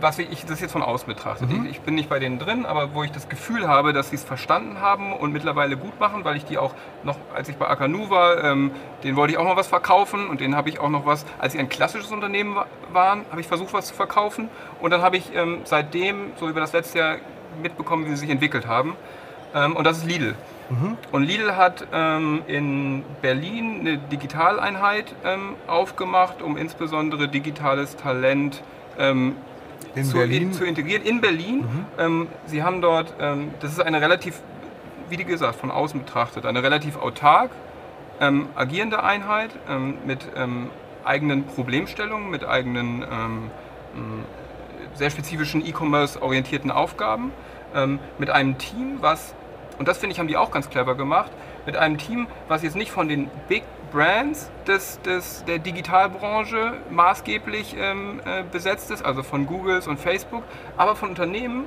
was 0.00 0.18
ich 0.18 0.44
das 0.46 0.60
jetzt 0.60 0.72
von 0.72 0.82
außen 0.82 1.06
betrachte. 1.06 1.46
Mhm. 1.46 1.66
Ich 1.70 1.80
bin 1.80 1.94
nicht 1.94 2.08
bei 2.08 2.18
denen 2.18 2.38
drin, 2.38 2.66
aber 2.66 2.94
wo 2.94 3.02
ich 3.02 3.12
das 3.12 3.28
Gefühl 3.28 3.68
habe, 3.68 3.92
dass 3.92 4.10
sie 4.10 4.16
es 4.16 4.24
verstanden 4.24 4.80
haben 4.80 5.12
und 5.12 5.32
mittlerweile 5.32 5.76
gut 5.76 5.98
machen, 6.00 6.24
weil 6.24 6.36
ich 6.36 6.44
die 6.44 6.58
auch 6.58 6.74
noch, 7.02 7.16
als 7.34 7.48
ich 7.48 7.56
bei 7.56 7.68
Akanu 7.68 8.10
war, 8.10 8.42
ähm, 8.44 8.72
den 9.04 9.16
wollte 9.16 9.32
ich 9.32 9.38
auch 9.38 9.44
noch 9.44 9.56
was 9.56 9.68
verkaufen 9.68 10.28
und 10.28 10.40
den 10.40 10.56
habe 10.56 10.68
ich 10.68 10.80
auch 10.80 10.90
noch 10.90 11.06
was, 11.06 11.26
als 11.38 11.52
sie 11.52 11.58
ein 11.58 11.68
klassisches 11.68 12.10
Unternehmen 12.12 12.56
waren, 12.92 13.24
habe 13.30 13.40
ich 13.40 13.46
versucht, 13.46 13.72
was 13.72 13.86
zu 13.86 13.94
verkaufen 13.94 14.48
und 14.80 14.90
dann 14.90 15.02
habe 15.02 15.16
ich 15.16 15.34
ähm, 15.34 15.60
seitdem, 15.64 16.32
so 16.36 16.48
über 16.48 16.60
das 16.60 16.72
letzte 16.72 16.98
Jahr, 16.98 17.16
mitbekommen, 17.62 18.06
wie 18.06 18.10
sie 18.10 18.16
sich 18.16 18.30
entwickelt 18.30 18.66
haben. 18.66 18.96
Ähm, 19.54 19.76
und 19.76 19.84
das 19.84 19.98
ist 19.98 20.06
Lidl. 20.06 20.34
Mhm. 20.70 20.96
Und 21.10 21.24
Lidl 21.24 21.56
hat 21.56 21.86
ähm, 21.92 22.42
in 22.46 23.04
Berlin 23.22 23.80
eine 23.80 23.98
Digitaleinheit 23.98 25.12
ähm, 25.24 25.56
aufgemacht, 25.66 26.42
um 26.42 26.56
insbesondere 26.56 27.28
digitales 27.28 27.96
Talent 27.96 28.62
ähm, 28.98 29.36
in 29.94 30.04
zu, 30.04 30.16
Berlin? 30.16 30.52
zu 30.52 30.64
integrieren. 30.64 31.02
In 31.02 31.20
Berlin. 31.20 31.58
Mhm. 31.58 31.86
Ähm, 31.98 32.28
Sie 32.46 32.62
haben 32.62 32.80
dort, 32.80 33.14
ähm, 33.20 33.50
das 33.60 33.72
ist 33.72 33.80
eine 33.80 34.00
relativ, 34.00 34.40
wie 35.08 35.16
gesagt, 35.16 35.56
von 35.56 35.70
außen 35.70 36.00
betrachtet, 36.00 36.46
eine 36.46 36.62
relativ 36.62 36.96
autark 36.96 37.50
ähm, 38.20 38.48
agierende 38.54 39.02
Einheit 39.02 39.50
ähm, 39.68 39.98
mit 40.04 40.26
ähm, 40.36 40.70
eigenen 41.04 41.44
Problemstellungen, 41.44 42.30
mit 42.30 42.44
eigenen 42.44 43.02
ähm, 43.02 43.50
sehr 44.94 45.10
spezifischen 45.10 45.66
E-Commerce-orientierten 45.66 46.70
Aufgaben, 46.70 47.32
mit 48.18 48.28
einem 48.28 48.58
Team, 48.58 48.98
was, 49.00 49.34
und 49.78 49.88
das 49.88 49.98
finde 49.98 50.12
ich, 50.12 50.18
haben 50.18 50.26
die 50.26 50.36
auch 50.36 50.50
ganz 50.50 50.68
clever 50.68 50.94
gemacht, 50.96 51.30
mit 51.64 51.76
einem 51.76 51.96
Team, 51.96 52.26
was 52.48 52.62
jetzt 52.62 52.76
nicht 52.76 52.90
von 52.90 53.08
den 53.08 53.30
Big 53.48 53.62
Brands 53.90 54.50
des, 54.66 55.00
des, 55.02 55.44
der 55.44 55.58
Digitalbranche 55.58 56.74
maßgeblich 56.90 57.76
ähm, 57.78 58.20
äh, 58.24 58.42
besetzt 58.50 58.90
ist, 58.90 59.04
also 59.04 59.22
von 59.22 59.46
Googles 59.46 59.86
und 59.86 59.98
Facebook, 59.98 60.44
aber 60.76 60.96
von 60.96 61.10
Unternehmen, 61.10 61.66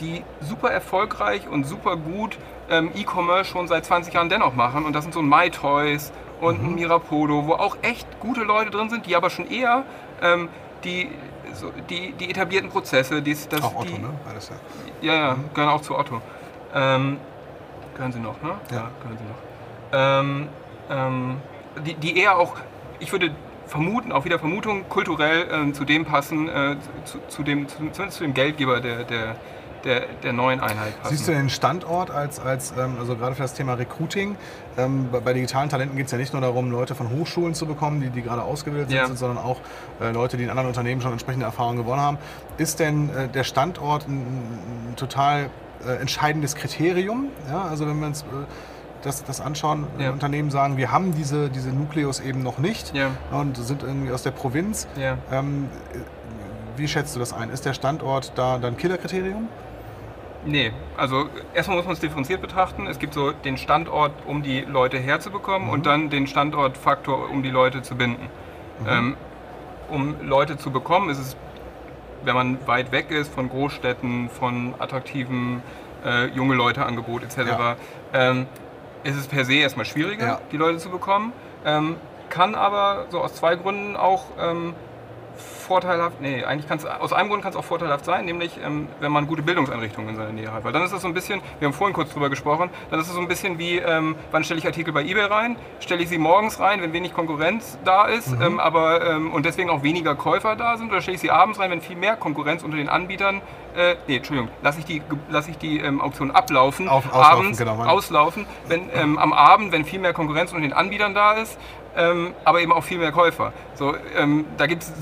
die 0.00 0.22
super 0.40 0.70
erfolgreich 0.70 1.48
und 1.48 1.64
super 1.64 1.96
gut 1.96 2.38
ähm, 2.70 2.90
E-Commerce 2.94 3.50
schon 3.50 3.68
seit 3.68 3.84
20 3.84 4.14
Jahren 4.14 4.28
dennoch 4.28 4.54
machen. 4.54 4.84
Und 4.84 4.94
das 4.94 5.04
sind 5.04 5.14
so 5.14 5.20
ein 5.20 5.28
MyToys 5.28 6.12
und 6.40 6.62
mhm. 6.62 6.68
ein 6.68 6.74
Mirapodo, 6.74 7.46
wo 7.46 7.54
auch 7.54 7.76
echt 7.82 8.06
gute 8.20 8.42
Leute 8.42 8.70
drin 8.70 8.90
sind, 8.90 9.06
die 9.06 9.16
aber 9.16 9.30
schon 9.30 9.50
eher 9.50 9.84
ähm, 10.22 10.48
die, 10.84 11.08
so, 11.52 11.70
die, 11.90 12.12
die 12.12 12.30
etablierten 12.30 12.70
Prozesse, 12.70 13.22
die, 13.22 13.36
das, 13.48 13.62
auch 13.62 13.74
Otto, 13.74 13.84
die, 13.84 13.98
ne? 13.98 14.10
Alles 14.28 14.50
ja. 14.50 15.12
Ja, 15.12 15.14
ja, 15.14 15.34
mhm. 15.34 15.54
gehören 15.54 15.70
auch 15.70 15.82
zu 15.82 15.96
Otto. 15.96 16.20
Ähm, 16.74 17.18
gehören 17.94 18.12
sie 18.12 18.20
noch, 18.20 18.40
ne? 18.42 18.54
Ja, 18.70 18.76
ja 18.76 18.90
gehören 19.02 19.18
sie 19.18 19.24
noch. 19.24 20.61
Ähm, 20.92 21.02
ähm, 21.02 21.36
die, 21.84 21.94
die 21.94 22.18
eher 22.18 22.38
auch, 22.38 22.56
ich 23.00 23.12
würde 23.12 23.30
vermuten, 23.66 24.12
auch 24.12 24.24
wieder 24.24 24.38
Vermutung, 24.38 24.88
kulturell 24.88 25.68
äh, 25.68 25.72
zu 25.72 25.84
dem 25.84 26.04
passen, 26.04 26.48
äh, 26.48 26.76
zu, 27.04 27.18
zu, 27.28 27.42
dem, 27.42 27.66
zu, 27.68 28.08
zu, 28.08 28.22
dem 28.22 28.34
Geldgeber 28.34 28.80
der, 28.80 29.04
der, 29.04 29.36
der, 29.84 30.06
der 30.22 30.32
neuen 30.32 30.60
Einheit 30.60 31.00
passen. 31.00 31.16
Siehst 31.16 31.28
du 31.28 31.32
den 31.32 31.48
Standort 31.48 32.10
als, 32.10 32.38
als 32.38 32.74
ähm, 32.78 32.96
also 32.98 33.16
gerade 33.16 33.34
für 33.34 33.42
das 33.42 33.54
Thema 33.54 33.74
Recruiting? 33.74 34.36
Ähm, 34.76 35.08
bei, 35.10 35.20
bei, 35.20 35.32
digitalen 35.32 35.70
Talenten 35.70 35.96
geht 35.96 36.06
es 36.06 36.12
ja 36.12 36.18
nicht 36.18 36.34
nur 36.34 36.42
darum, 36.42 36.70
Leute 36.70 36.94
von 36.94 37.08
Hochschulen 37.10 37.54
zu 37.54 37.66
bekommen, 37.66 38.02
die, 38.02 38.10
die 38.10 38.22
gerade 38.22 38.42
ausgebildet 38.42 38.92
ja. 38.92 39.06
sind, 39.06 39.18
sondern 39.18 39.42
auch 39.42 39.60
äh, 40.00 40.10
Leute, 40.10 40.36
die 40.36 40.44
in 40.44 40.50
anderen 40.50 40.68
Unternehmen 40.68 41.00
schon 41.00 41.12
entsprechende 41.12 41.46
Erfahrungen 41.46 41.78
gewonnen 41.78 42.02
haben. 42.02 42.18
Ist 42.58 42.80
denn 42.80 43.08
äh, 43.08 43.28
der 43.28 43.44
Standort 43.44 44.06
ein, 44.06 44.90
ein 44.90 44.96
total 44.96 45.48
äh, 45.86 45.94
entscheidendes 46.00 46.54
Kriterium? 46.54 47.28
Ja, 47.48 47.62
also 47.62 47.86
wenn 47.86 47.98
man 47.98 48.12
es 48.12 48.22
äh, 48.22 48.26
das, 49.02 49.24
das 49.24 49.40
anschauen. 49.40 49.86
Ja. 49.98 50.10
Unternehmen 50.10 50.50
sagen, 50.50 50.76
wir 50.76 50.92
haben 50.92 51.14
diese, 51.14 51.50
diese 51.50 51.70
Nukleus 51.70 52.20
eben 52.20 52.42
noch 52.42 52.58
nicht 52.58 52.94
ja. 52.94 53.10
und 53.30 53.56
sind 53.56 53.82
irgendwie 53.82 54.12
aus 54.12 54.22
der 54.22 54.30
Provinz. 54.30 54.86
Ja. 54.96 55.18
Ähm, 55.30 55.68
wie 56.76 56.88
schätzt 56.88 57.14
du 57.14 57.20
das 57.20 57.32
ein? 57.32 57.50
Ist 57.50 57.66
der 57.66 57.74
Standort 57.74 58.32
da 58.36 58.58
dann 58.58 58.76
Killerkriterium? 58.76 59.48
Nee, 60.44 60.72
also 60.96 61.28
erstmal 61.54 61.76
muss 61.76 61.86
man 61.86 61.94
es 61.94 62.00
differenziert 62.00 62.40
betrachten. 62.40 62.86
Es 62.86 62.98
gibt 62.98 63.14
so 63.14 63.30
den 63.30 63.56
Standort, 63.56 64.12
um 64.26 64.42
die 64.42 64.60
Leute 64.60 64.98
herzubekommen 64.98 65.68
mhm. 65.68 65.74
und 65.74 65.86
dann 65.86 66.10
den 66.10 66.26
Standortfaktor, 66.26 67.30
um 67.30 67.42
die 67.42 67.50
Leute 67.50 67.82
zu 67.82 67.94
binden. 67.94 68.28
Mhm. 68.80 68.88
Ähm, 68.88 69.16
um 69.88 70.14
Leute 70.22 70.56
zu 70.56 70.70
bekommen, 70.70 71.10
ist 71.10 71.18
es, 71.18 71.36
wenn 72.24 72.34
man 72.34 72.66
weit 72.66 72.92
weg 72.92 73.10
ist 73.10 73.32
von 73.32 73.48
Großstädten, 73.48 74.30
von 74.30 74.74
attraktiven 74.78 75.62
äh, 76.04 76.26
junge 76.28 76.54
Leute 76.54 76.84
Angebot 76.86 77.22
etc., 77.22 77.36
ja. 77.36 77.76
ähm, 78.12 78.46
ist 79.04 79.16
es 79.16 79.26
per 79.26 79.44
se 79.44 79.54
erstmal 79.54 79.86
schwieriger, 79.86 80.26
ja. 80.26 80.40
die 80.50 80.56
Leute 80.56 80.78
zu 80.78 80.90
bekommen. 80.90 81.32
Ähm, 81.64 81.96
kann 82.28 82.54
aber 82.54 83.06
so 83.10 83.20
aus 83.20 83.34
zwei 83.34 83.56
Gründen 83.56 83.96
auch 83.96 84.24
ähm, 84.40 84.74
vorteilhaft, 85.72 86.20
nee, 86.20 86.44
eigentlich 86.44 86.68
kann 86.68 86.76
es, 86.76 86.84
aus 86.84 87.14
einem 87.14 87.30
Grund 87.30 87.42
kann 87.42 87.50
es 87.50 87.56
auch 87.56 87.64
vorteilhaft 87.64 88.04
sein, 88.04 88.26
nämlich 88.26 88.60
ähm, 88.62 88.88
wenn 89.00 89.10
man 89.10 89.26
gute 89.26 89.40
Bildungseinrichtungen 89.40 90.10
in 90.10 90.16
seiner 90.16 90.32
Nähe 90.32 90.52
hat. 90.52 90.64
Weil 90.64 90.72
dann 90.72 90.82
ist 90.82 90.92
das 90.92 91.00
so 91.00 91.08
ein 91.08 91.14
bisschen, 91.14 91.40
wir 91.60 91.66
haben 91.66 91.72
vorhin 91.72 91.94
kurz 91.94 92.12
drüber 92.12 92.28
gesprochen, 92.28 92.68
dann 92.90 93.00
ist 93.00 93.08
es 93.08 93.14
so 93.14 93.20
ein 93.20 93.28
bisschen 93.28 93.58
wie, 93.58 93.78
ähm, 93.78 94.16
wann 94.32 94.44
stelle 94.44 94.60
ich 94.60 94.66
Artikel 94.66 94.92
bei 94.92 95.02
eBay 95.02 95.24
rein? 95.24 95.56
Stelle 95.80 96.02
ich 96.02 96.10
sie 96.10 96.18
morgens 96.18 96.60
rein, 96.60 96.82
wenn 96.82 96.92
wenig 96.92 97.14
Konkurrenz 97.14 97.78
da 97.86 98.04
ist, 98.04 98.36
mhm. 98.36 98.42
ähm, 98.42 98.60
aber 98.60 99.10
ähm, 99.10 99.32
und 99.32 99.46
deswegen 99.46 99.70
auch 99.70 99.82
weniger 99.82 100.14
Käufer 100.14 100.56
da 100.56 100.76
sind, 100.76 100.90
oder 100.90 101.00
stelle 101.00 101.14
ich 101.14 101.22
sie 101.22 101.30
abends 101.30 101.58
rein, 101.58 101.70
wenn 101.70 101.80
viel 101.80 101.96
mehr 101.96 102.16
Konkurrenz 102.16 102.62
unter 102.62 102.76
den 102.76 102.90
Anbietern 102.90 103.40
äh, 103.74 103.96
nee, 104.06 104.16
Entschuldigung, 104.16 104.50
lasse 104.60 104.80
ich 104.80 104.84
die, 104.84 105.00
lass 105.30 105.48
ich 105.48 105.56
die 105.56 105.78
ähm, 105.78 106.02
Auktion 106.02 106.30
ablaufen, 106.30 106.90
Auf, 106.90 107.06
auslaufen, 107.06 107.38
abends 107.38 107.58
genau, 107.58 107.82
auslaufen, 107.82 108.44
wenn, 108.68 108.90
ähm, 108.92 109.18
am 109.18 109.32
Abend, 109.32 109.72
wenn 109.72 109.86
viel 109.86 109.98
mehr 109.98 110.12
Konkurrenz 110.12 110.52
unter 110.52 110.60
den 110.60 110.74
Anbietern 110.74 111.14
da 111.14 111.32
ist, 111.32 111.58
ähm, 111.96 112.34
aber 112.44 112.60
eben 112.60 112.72
auch 112.72 112.84
viel 112.84 112.98
mehr 112.98 113.12
Käufer. 113.12 113.52
So, 113.74 113.94
ähm, 114.16 114.44
da 114.56 114.66
gibt 114.66 114.82
es 114.82 114.92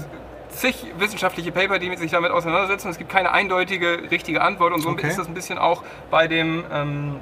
zig 0.61 0.87
wissenschaftliche 0.99 1.53
Paper, 1.53 1.79
die 1.79 1.97
sich 1.97 2.11
damit 2.11 2.31
auseinandersetzen. 2.31 2.89
Es 2.89 2.99
gibt 2.99 3.11
keine 3.11 3.33
eindeutige 3.33 4.11
richtige 4.11 4.43
Antwort 4.43 4.73
und 4.73 4.83
so 4.83 4.91
okay. 4.91 5.09
ist 5.09 5.19
das 5.19 5.27
ein 5.27 5.35
bisschen 5.35 5.59
auch 5.59 5.83
bei 6.11 6.29
dem 6.29 6.65
ähm, 6.73 7.17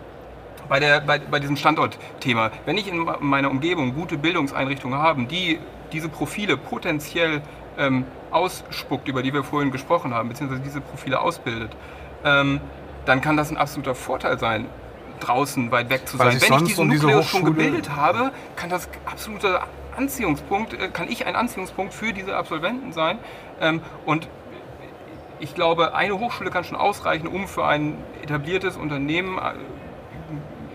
bei, 0.69 0.81
der, 0.81 1.01
bei, 1.01 1.19
bei 1.19 1.41
diesem 1.41 1.57
Standortthema. 1.57 2.51
Wenn 2.67 2.77
ich 2.77 2.89
in 2.89 3.09
meiner 3.21 3.51
Umgebung 3.51 3.95
gute 3.95 4.19
Bildungseinrichtungen 4.19 4.99
habe, 4.99 5.25
die 5.25 5.59
diese 5.93 6.11
Profile 6.11 6.59
potenziell 6.59 7.41
ähm, 7.79 8.05
ausspuckt, 8.31 9.09
über 9.09 9.23
die 9.23 9.33
wir 9.33 9.45
vorhin 9.45 9.71
gesprochen 9.71 10.13
haben, 10.13 10.29
beziehungsweise 10.29 10.61
diese 10.63 10.83
Profile 10.83 11.21
ausbildet, 11.21 11.75
ähm, 12.25 12.61
dann 13.07 13.23
kann 13.23 13.39
das 13.39 13.51
ein 13.51 13.57
absoluter 13.57 13.95
Vorteil 13.95 14.39
sein, 14.39 14.67
draußen 15.21 15.71
weit 15.71 15.89
weg 15.89 16.07
zu 16.07 16.19
sein. 16.19 16.39
Wenn 16.41 16.53
ich 16.59 16.65
diesen 16.65 16.83
um 16.83 16.89
Nukleus 16.89 17.29
schon 17.29 17.45
gebildet 17.45 17.91
habe, 17.97 18.33
kann 18.57 18.69
das 18.69 18.89
absoluter 19.07 19.67
Anziehungspunkt, 19.99 20.73
äh, 20.73 20.89
kann 20.89 21.11
ich 21.11 21.27
ein 21.27 21.37
Anziehungspunkt 21.37 21.93
für 21.93 22.13
diese 22.13 22.37
Absolventen 22.37 22.93
sein. 22.93 23.19
Ähm, 23.61 23.83
und 24.07 24.29
ich 25.41 25.55
glaube, 25.55 25.95
eine 25.95 26.19
Hochschule 26.19 26.51
kann 26.51 26.65
schon 26.65 26.77
ausreichen, 26.77 27.27
um 27.27 27.47
für 27.47 27.65
ein 27.65 27.97
etabliertes 28.23 28.77
Unternehmen 28.77 29.39
äh, 29.39 29.53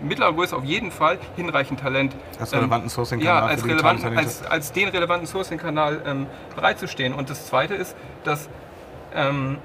mittlerer 0.02 0.32
Größe 0.32 0.56
auf 0.56 0.64
jeden 0.64 0.90
Fall 0.90 1.18
hinreichend 1.36 1.80
Talent. 1.80 2.14
Als 2.38 2.52
ähm, 2.52 2.60
relevanten 2.60 2.90
Sourcing-Kanal. 2.90 3.42
Ja, 3.42 3.46
als, 3.46 3.64
relevanten, 3.64 4.18
als, 4.18 4.44
als, 4.44 4.72
den 4.72 4.88
relevanten 4.88 5.26
Sourcing-Kanal 5.26 6.02
ähm, 6.06 6.26
bereitzustehen. 6.54 7.14
Und 7.14 7.30
das 7.30 7.46
Zweite 7.46 7.74
ist, 7.74 7.96
dass 8.24 8.48
ähm, 9.14 9.58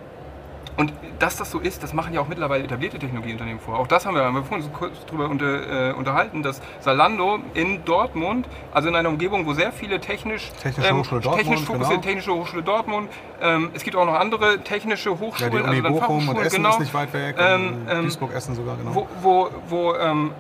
und 0.78 0.94
dass 1.20 1.38
das 1.38 1.52
so 1.52 1.60
ist, 1.60 1.84
das 1.84 1.94
machen 1.94 2.14
ja 2.14 2.22
auch 2.22 2.28
mittlerweile 2.28 2.64
etablierte 2.64 3.00
Technologieunternehmen 3.00 3.60
vor. 3.60 3.80
Auch 3.80 3.88
das 3.88 4.06
haben 4.06 4.16
wir, 4.16 4.24
haben 4.24 4.36
wir 4.36 4.44
vorhin 4.44 4.72
kurz 4.72 4.94
darüber 5.06 5.30
unter, 5.30 5.90
äh, 5.90 5.94
unterhalten, 5.94 6.44
dass 6.44 6.62
Salando 6.80 7.40
in 7.54 7.84
Dortmund, 7.86 8.48
also 8.74 8.88
in 8.88 8.96
einer 8.96 9.10
Umgebung, 9.10 9.46
wo 9.46 9.54
sehr 9.54 9.72
viele 9.72 10.00
technisch, 10.00 10.50
technische 10.62 10.90
ähm, 10.90 10.98
Hochschule 10.98 11.22
Dortmund, 11.22 11.48
technisch 11.48 11.66
fokussierte 11.66 11.96
genau. 11.96 12.04
technische 12.04 12.34
Hochschule 12.34 12.64
Dortmund, 12.64 13.10
ähm, 13.42 13.70
es 13.74 13.84
gibt 13.84 13.96
auch 13.96 14.06
noch 14.06 14.16
andere 14.16 14.60
technische 14.60 15.20
Hochschulen, 15.20 15.54
ja, 15.54 15.60
die 15.60 15.80
Uni 15.80 15.88
also 15.88 16.00
Bochum 16.00 16.30
und 16.30 16.38
Essen 16.38 16.58
genau, 16.58 16.70
ist 16.70 16.80
nicht 16.80 16.94
weit 16.94 17.14
weg, 17.14 17.36
ähm, 17.40 17.88
ähm 17.90 18.04
Duisburg, 18.04 18.34
Essen 18.34 18.56
sogar, 18.56 18.78
genau. 18.78 18.96
Wo, 18.96 19.08
wo, 19.22 19.50
wo 19.68 19.96
ähm, 19.96 20.32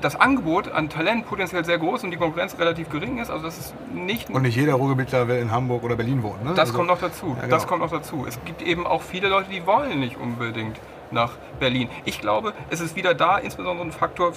das 0.00 0.16
Angebot 0.16 0.70
an 0.70 0.88
Talent 0.88 1.26
potenziell 1.26 1.64
sehr 1.64 1.78
groß 1.78 2.04
und 2.04 2.10
die 2.10 2.16
Konkurrenz 2.16 2.58
relativ 2.58 2.90
gering 2.90 3.18
ist. 3.18 3.30
Also 3.30 3.44
das 3.44 3.58
ist 3.58 3.74
nicht 3.92 4.30
und 4.30 4.42
nicht 4.42 4.56
jeder 4.56 4.74
Ruhrgebietler 4.74 5.28
will 5.28 5.38
in 5.38 5.50
Hamburg 5.50 5.82
oder 5.82 5.96
Berlin 5.96 6.22
wohnen. 6.22 6.44
Ne? 6.44 6.50
Das 6.50 6.60
also, 6.68 6.74
kommt 6.74 6.88
noch 6.88 7.00
dazu. 7.00 7.28
Ja, 7.28 7.42
genau. 7.42 7.48
Das 7.48 7.66
kommt 7.66 7.82
noch 7.82 7.90
dazu. 7.90 8.24
Es 8.26 8.38
gibt 8.44 8.62
eben 8.62 8.86
auch 8.86 9.02
viele 9.02 9.28
Leute, 9.28 9.50
die 9.50 9.66
wollen 9.66 10.00
nicht 10.00 10.16
unbedingt 10.16 10.78
nach 11.10 11.32
Berlin. 11.60 11.88
Ich 12.04 12.20
glaube, 12.20 12.52
es 12.70 12.80
ist 12.80 12.96
wieder 12.96 13.14
da 13.14 13.38
insbesondere 13.38 13.86
ein 13.86 13.92
Faktor 13.92 14.32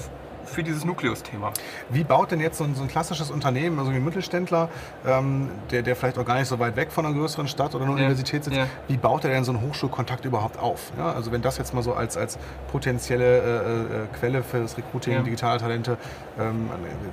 für 0.50 0.64
dieses 0.64 0.86
Nukleus-Thema. 0.86 1.52
Wie 1.90 2.04
baut 2.04 2.32
denn 2.32 2.40
jetzt 2.40 2.58
so 2.58 2.64
ein, 2.64 2.76
so 2.76 2.84
ein, 2.84 2.88
klassisches 2.88 3.32
Unternehmen, 3.32 3.80
also 3.80 3.92
wie 3.92 3.98
ein 3.98 4.04
Mittelständler, 4.04 4.70
ähm, 5.06 5.50
der, 5.72 5.82
der 5.82 5.96
vielleicht 5.96 6.18
auch 6.18 6.26
gar 6.26 6.38
nicht 6.40 6.48
so 6.48 6.60
weit 6.60 6.76
weg 6.76 6.92
von 6.92 7.06
einer 7.06 7.16
größeren 7.16 7.48
Stadt 7.48 7.76
oder 7.76 7.86
einer 7.86 7.94
ja. 7.94 8.00
Universität 8.00 8.44
sitzt, 8.44 8.58
ja. 8.58 8.68
wie 8.88 8.98
baut 8.98 9.24
er 9.24 9.32
denn 9.32 9.44
so 9.44 9.52
einen 9.52 9.62
Hochschulkontakt 9.62 10.26
überhaupt 10.26 10.60
auf? 10.60 10.92
Ja, 10.98 11.12
also 11.12 11.32
wenn 11.32 11.42
das 11.42 11.58
jetzt 11.58 11.74
mal 11.74 11.84
so 11.84 11.94
als, 11.94 12.18
als 12.18 12.38
potenzielle 12.72 13.38
äh, 13.38 14.04
äh, 14.04 14.08
Quelle 14.20 14.44
für 14.44 14.60
das 14.60 14.78
Recruiting 14.78 15.14
ja. 15.14 15.22
digitaler 15.22 15.60
Talente, 15.60 15.98
ähm, 16.40 16.70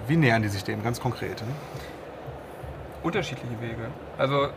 wie 0.08 0.16
nähern 0.16 0.42
die 0.42 0.48
sich 0.48 0.64
dem 0.64 0.82
ganz 0.82 1.00
konkret? 1.00 1.40
Ne? 1.42 1.48
Unterschiedliche 3.02 3.60
Wege. 3.60 3.88
Also 4.18 4.48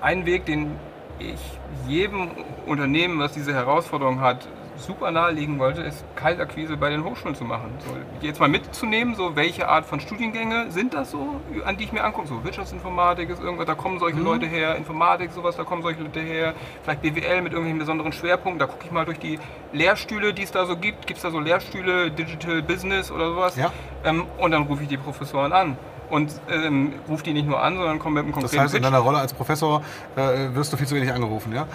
ein 0.00 0.26
Weg, 0.26 0.44
den 0.46 0.72
ich 1.18 1.40
jedem 1.86 2.30
Unternehmen, 2.66 3.18
was 3.18 3.32
diese 3.32 3.54
Herausforderung 3.54 4.20
hat, 4.20 4.48
super 4.76 5.10
naheliegen 5.10 5.58
wollte, 5.58 5.82
ist 5.82 6.04
Kaltakquise 6.16 6.76
bei 6.76 6.90
den 6.90 7.04
Hochschulen 7.04 7.34
zu 7.34 7.44
machen. 7.44 7.72
So, 7.78 8.26
jetzt 8.26 8.40
mal 8.40 8.48
mitzunehmen, 8.48 9.14
so 9.14 9.36
welche 9.36 9.68
Art 9.68 9.86
von 9.86 10.00
Studiengänge 10.00 10.70
sind 10.70 10.94
das 10.94 11.10
so, 11.10 11.40
an 11.64 11.76
die 11.76 11.84
ich 11.84 11.92
mir 11.92 12.04
angucke. 12.04 12.28
So 12.28 12.44
Wirtschaftsinformatik 12.44 13.30
ist 13.30 13.42
irgendwas, 13.42 13.66
da 13.66 13.74
kommen 13.74 13.98
solche 13.98 14.18
mhm. 14.18 14.24
Leute 14.24 14.46
her, 14.46 14.76
Informatik, 14.76 15.32
sowas, 15.32 15.56
da 15.56 15.64
kommen 15.64 15.82
solche 15.82 16.02
Leute 16.02 16.20
her, 16.20 16.54
vielleicht 16.82 17.02
BWL 17.02 17.42
mit 17.42 17.52
irgendwelchen 17.52 17.78
besonderen 17.78 18.12
Schwerpunkten. 18.12 18.58
Da 18.58 18.66
gucke 18.66 18.84
ich 18.84 18.90
mal 18.90 19.04
durch 19.04 19.18
die 19.18 19.38
Lehrstühle, 19.72 20.34
die 20.34 20.42
es 20.42 20.52
da 20.52 20.66
so 20.66 20.76
gibt. 20.76 21.06
Gibt 21.06 21.18
es 21.18 21.22
da 21.22 21.30
so 21.30 21.40
Lehrstühle, 21.40 22.10
Digital 22.10 22.62
Business 22.62 23.10
oder 23.10 23.30
sowas? 23.30 23.56
Ja. 23.56 23.72
Ähm, 24.04 24.26
und 24.38 24.50
dann 24.50 24.64
rufe 24.64 24.82
ich 24.82 24.88
die 24.88 24.96
Professoren 24.96 25.52
an 25.52 25.76
und 26.10 26.32
ähm, 26.50 26.92
ruft 27.08 27.26
die 27.26 27.32
nicht 27.32 27.46
nur 27.46 27.62
an, 27.62 27.76
sondern 27.76 27.98
kommt 27.98 28.14
mit 28.14 28.24
einem 28.24 28.32
konkreten 28.32 28.56
Das 28.56 28.64
heißt, 28.64 28.74
in 28.74 28.82
deiner 28.82 28.98
Rolle 28.98 29.18
als 29.18 29.32
Professor 29.32 29.82
äh, 30.16 30.54
wirst 30.54 30.72
du 30.72 30.76
viel 30.76 30.86
zu 30.86 30.94
wenig 30.94 31.12
angerufen, 31.12 31.52
ja? 31.54 31.66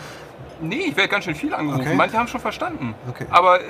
Nee, 0.62 0.86
ich 0.88 0.98
werde 0.98 1.10
ganz 1.10 1.26
schön 1.26 1.36
viel 1.36 1.54
angerufen. 1.54 1.82
Okay. 1.82 1.96
Manche 1.96 2.18
haben 2.18 2.28
schon 2.28 2.42
verstanden. 2.42 2.96
Okay. 3.10 3.26
Aber 3.30 3.62
äh, 3.62 3.64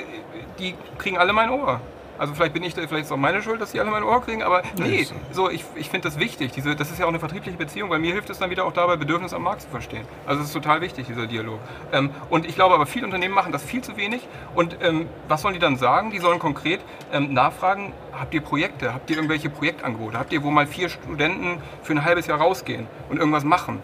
die 0.60 0.76
kriegen 0.98 1.18
alle 1.18 1.34
mein 1.34 1.50
Ohr. 1.50 1.82
Also 2.20 2.34
vielleicht 2.34 2.54
bin 2.54 2.64
ich 2.64 2.74
vielleicht 2.74 2.92
ist 2.92 3.06
es 3.06 3.12
auch 3.14 3.18
meine 3.18 3.42
Schuld, 3.42 3.62
dass 3.62 3.72
die 3.72 3.80
alle 3.80 3.90
mein 3.92 4.04
Ohr 4.04 4.22
kriegen, 4.22 4.44
aber 4.44 4.62
nee, 4.78 5.08
so 5.32 5.50
ich, 5.50 5.64
ich 5.76 5.90
finde 5.90 6.10
das 6.10 6.20
wichtig. 6.20 6.52
Diese, 6.52 6.76
das 6.76 6.92
ist 6.92 7.00
ja 7.00 7.06
auch 7.06 7.10
eine 7.10 7.20
vertriebliche 7.20 7.58
Beziehung, 7.58 7.90
weil 7.90 8.00
mir 8.00 8.12
hilft 8.12 8.30
es 8.30 8.40
dann 8.40 8.50
wieder 8.50 8.66
auch 8.66 8.74
dabei, 8.74 8.98
Bedürfnis 8.98 9.34
am 9.34 9.44
Markt 9.44 9.62
zu 9.62 9.70
verstehen. 9.70 10.06
Also 10.28 10.42
es 10.42 10.50
ist 10.50 10.54
total 10.54 10.82
wichtig, 10.82 11.08
dieser 11.08 11.28
Dialog. 11.28 11.60
Ähm, 11.94 12.12
und 12.30 12.46
ich 12.46 12.56
glaube 12.56 12.76
aber, 12.76 12.86
viele 12.86 13.06
Unternehmen 13.06 13.34
machen 13.34 13.54
das 13.54 13.64
viel 13.64 13.82
zu 13.82 13.96
wenig. 13.96 14.28
Und 14.54 14.78
ähm, 14.82 15.08
was 15.30 15.42
sollen 15.44 15.54
die 15.54 15.62
dann 15.62 15.78
sagen? 15.78 16.12
Die 16.12 16.20
sollen 16.20 16.40
konkret 16.40 16.82
ähm, 17.14 17.34
nachfragen, 17.34 17.94
habt 18.12 18.34
ihr 18.34 18.42
Projekte, 18.42 18.94
habt 18.94 19.10
ihr 19.10 19.16
irgendwelche 19.16 19.50
Projektangebote, 19.50 20.20
habt 20.20 20.34
ihr, 20.34 20.44
wo 20.44 20.52
mal 20.52 20.68
vier 20.68 20.90
Studenten 20.90 21.62
für 21.84 21.94
ein 21.94 22.04
halbes 22.04 22.28
Jahr 22.28 22.40
rausgehen 22.40 22.88
und 23.10 23.18
irgendwas 23.18 23.46
machen? 23.46 23.82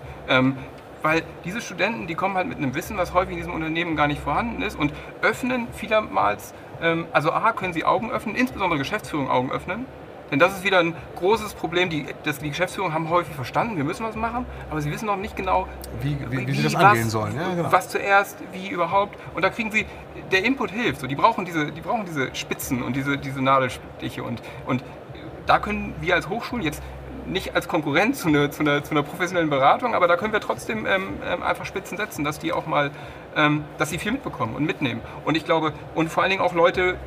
Weil 1.05 1.21
diese 1.43 1.61
Studenten, 1.61 2.07
die 2.07 2.15
kommen 2.15 2.33
halt 2.35 2.47
mit 2.47 2.57
einem 2.57 2.73
Wissen, 2.73 2.97
was 2.97 3.13
häufig 3.13 3.33
in 3.33 3.37
diesem 3.37 3.53
Unternehmen 3.53 3.95
gar 3.95 4.07
nicht 4.07 4.19
vorhanden 4.19 4.63
ist 4.63 4.75
und 4.75 4.91
öffnen 5.21 5.67
vielermals, 5.71 6.55
ähm, 6.81 7.05
also 7.13 7.31
A, 7.31 7.51
können 7.51 7.73
sie 7.73 7.85
Augen 7.85 8.09
öffnen, 8.09 8.35
insbesondere 8.35 8.79
Geschäftsführung 8.79 9.29
Augen 9.29 9.51
öffnen. 9.51 9.85
Denn 10.31 10.39
das 10.39 10.57
ist 10.57 10.63
wieder 10.63 10.79
ein 10.79 10.95
großes 11.15 11.53
Problem. 11.53 11.91
Die, 11.91 12.07
das, 12.23 12.39
die 12.39 12.49
Geschäftsführung 12.49 12.91
haben 12.91 13.11
häufig 13.11 13.35
verstanden, 13.35 13.77
wir 13.77 13.83
müssen 13.83 14.03
was 14.03 14.15
machen, 14.15 14.47
aber 14.71 14.81
sie 14.81 14.91
wissen 14.91 15.05
noch 15.05 15.17
nicht 15.17 15.35
genau, 15.35 15.67
wie, 16.01 16.17
wie, 16.31 16.39
wie, 16.39 16.47
wie 16.47 16.55
sie 16.55 16.63
das 16.63 16.73
was, 16.73 16.83
angehen 16.83 17.09
sollen. 17.11 17.35
Ja, 17.35 17.53
genau. 17.53 17.71
Was 17.71 17.89
zuerst, 17.89 18.39
wie 18.51 18.69
überhaupt. 18.69 19.15
Und 19.35 19.43
da 19.43 19.51
kriegen 19.51 19.69
sie, 19.69 19.85
der 20.31 20.43
Input 20.43 20.71
hilft. 20.71 21.01
So, 21.01 21.05
die, 21.05 21.15
brauchen 21.15 21.45
diese, 21.45 21.71
die 21.71 21.81
brauchen 21.81 22.05
diese 22.05 22.33
Spitzen 22.33 22.81
und 22.81 22.95
diese, 22.95 23.19
diese 23.19 23.43
Nadelstiche. 23.43 24.23
Und, 24.23 24.41
und 24.65 24.83
da 25.45 25.59
können 25.59 25.93
wir 26.01 26.15
als 26.15 26.29
Hochschulen 26.29 26.65
jetzt 26.65 26.81
nicht 27.25 27.55
als 27.55 27.67
Konkurrent 27.67 28.15
zu 28.15 28.27
einer, 28.27 28.51
zu, 28.51 28.61
einer, 28.61 28.83
zu 28.83 28.91
einer 28.91 29.03
professionellen 29.03 29.49
Beratung, 29.49 29.95
aber 29.95 30.07
da 30.07 30.17
können 30.17 30.33
wir 30.33 30.41
trotzdem 30.41 30.85
ähm, 30.85 31.17
ähm, 31.25 31.43
einfach 31.43 31.65
Spitzen 31.65 31.97
setzen, 31.97 32.23
dass 32.23 32.39
die 32.39 32.53
auch 32.53 32.65
mal, 32.65 32.91
ähm, 33.35 33.63
dass 33.77 33.89
sie 33.89 33.97
viel 33.97 34.11
mitbekommen 34.11 34.55
und 34.55 34.65
mitnehmen. 34.65 35.01
Und 35.25 35.35
ich 35.35 35.45
glaube, 35.45 35.73
und 35.93 36.09
vor 36.09 36.23
allen 36.23 36.29
Dingen 36.29 36.41
auch 36.41 36.53
Leute 36.53 36.97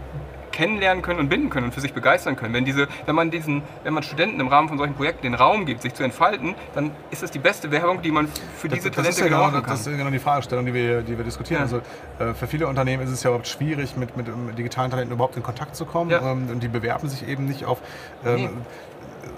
kennenlernen 0.59 1.03
können 1.03 1.21
und 1.21 1.29
binden 1.29 1.51
können 1.51 1.67
und 1.67 1.73
für 1.73 1.81
sich 1.81 1.95
begeistern 1.95 2.35
können. 2.35 2.53
Wenn, 2.53 2.65
diese, 2.65 2.89
wenn, 3.07 3.15
man 3.15 3.31
diesen, 3.31 3.63
wenn 3.85 3.95
man 3.95 4.03
Studenten 4.03 4.41
im 4.41 4.49
Rahmen 4.49 4.69
von 4.69 4.77
solchen 4.77 4.95
Projekten 4.95 5.23
den 5.23 5.35
Raum 5.35 5.67
gibt, 5.67 5.83
sich 5.83 5.95
zu 5.95 6.03
entfalten, 6.03 6.57
dann 6.75 6.91
ist 7.13 7.23
das 7.23 7.31
die 7.31 7.39
beste 7.39 7.71
Werbung, 7.71 8.03
die 8.03 8.11
man 8.11 8.27
für 8.57 8.69
diese 8.69 8.91
das, 8.91 8.97
Talente 8.97 9.03
das 9.03 9.17
ist 9.19 9.21
ja 9.21 9.27
genau, 9.29 9.51
kann. 9.53 9.63
Das 9.65 9.87
ist 9.87 9.97
genau 9.97 10.11
die 10.11 10.19
Fragestellung, 10.19 10.67
die 10.67 10.75
wir, 10.75 11.03
die 11.03 11.17
wir 11.17 11.25
diskutieren. 11.25 11.61
Ja. 11.61 11.63
Also, 11.63 11.77
äh, 12.19 12.35
für 12.35 12.49
viele 12.49 12.67
Unternehmen 12.67 13.05
ist 13.05 13.11
es 13.11 13.23
ja 13.23 13.31
überhaupt 13.31 13.47
schwierig, 13.47 13.97
mit, 13.97 14.17
mit, 14.17 14.37
mit 14.37 14.59
digitalen 14.59 14.91
Talenten 14.91 15.15
überhaupt 15.15 15.37
in 15.37 15.45
Kontakt 15.45 15.77
zu 15.77 15.87
kommen. 15.87 16.11
Ja. 16.11 16.33
Ähm, 16.33 16.49
und 16.51 16.61
die 16.61 16.69
bewerben 16.69 17.09
sich 17.09 17.29
eben 17.29 17.45
nicht 17.45 17.65
auf, 17.65 17.79
ähm, 18.27 18.35
nee. 18.35 18.51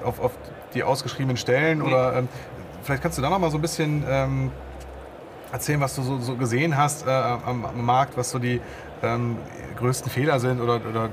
auf, 0.04 0.20
auf 0.20 0.32
die 0.74 0.82
ausgeschriebenen 0.82 1.36
Stellen? 1.36 1.82
Oder 1.82 2.16
ähm, 2.16 2.28
vielleicht 2.82 3.02
kannst 3.02 3.18
du 3.18 3.22
da 3.22 3.30
noch 3.30 3.38
mal 3.38 3.50
so 3.50 3.58
ein 3.58 3.62
bisschen 3.62 4.04
ähm, 4.08 4.50
erzählen, 5.52 5.80
was 5.80 5.94
du 5.94 6.02
so, 6.02 6.18
so 6.18 6.36
gesehen 6.36 6.76
hast 6.76 7.06
äh, 7.06 7.10
am, 7.10 7.64
am, 7.64 7.84
Markt, 7.84 8.16
was 8.16 8.30
so 8.30 8.38
die 8.38 8.60
ähm, 9.02 9.36
größten 9.78 10.10
Fehler 10.10 10.38
sind 10.40 10.60
oder, 10.60 10.80
oder 10.88 11.06
äh, 11.06 11.08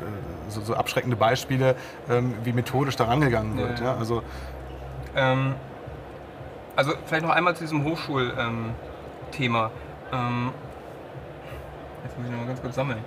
so, 0.49 0.61
so, 0.61 0.75
abschreckende 0.75 1.15
Beispiele, 1.15 1.75
ähm, 2.09 2.33
wie 2.43 2.53
methodisch 2.53 2.95
da 2.95 3.05
rangegangen 3.05 3.57
wird. 3.57 3.79
Ja. 3.79 3.85
ja? 3.85 3.95
Also, 3.97 4.23
ähm, 5.15 5.55
also 6.75 6.93
vielleicht 7.05 7.25
noch 7.25 7.33
einmal 7.33 7.55
zu 7.55 7.63
diesem 7.63 7.83
Hochschulthema. 7.83 9.71
Ähm, 10.13 10.51
jetzt 12.03 12.17
muss 12.17 12.27
ich 12.27 12.31
noch 12.31 12.39
mal 12.39 12.47
ganz 12.47 12.61
kurz 12.61 12.75
sammeln. 12.75 12.99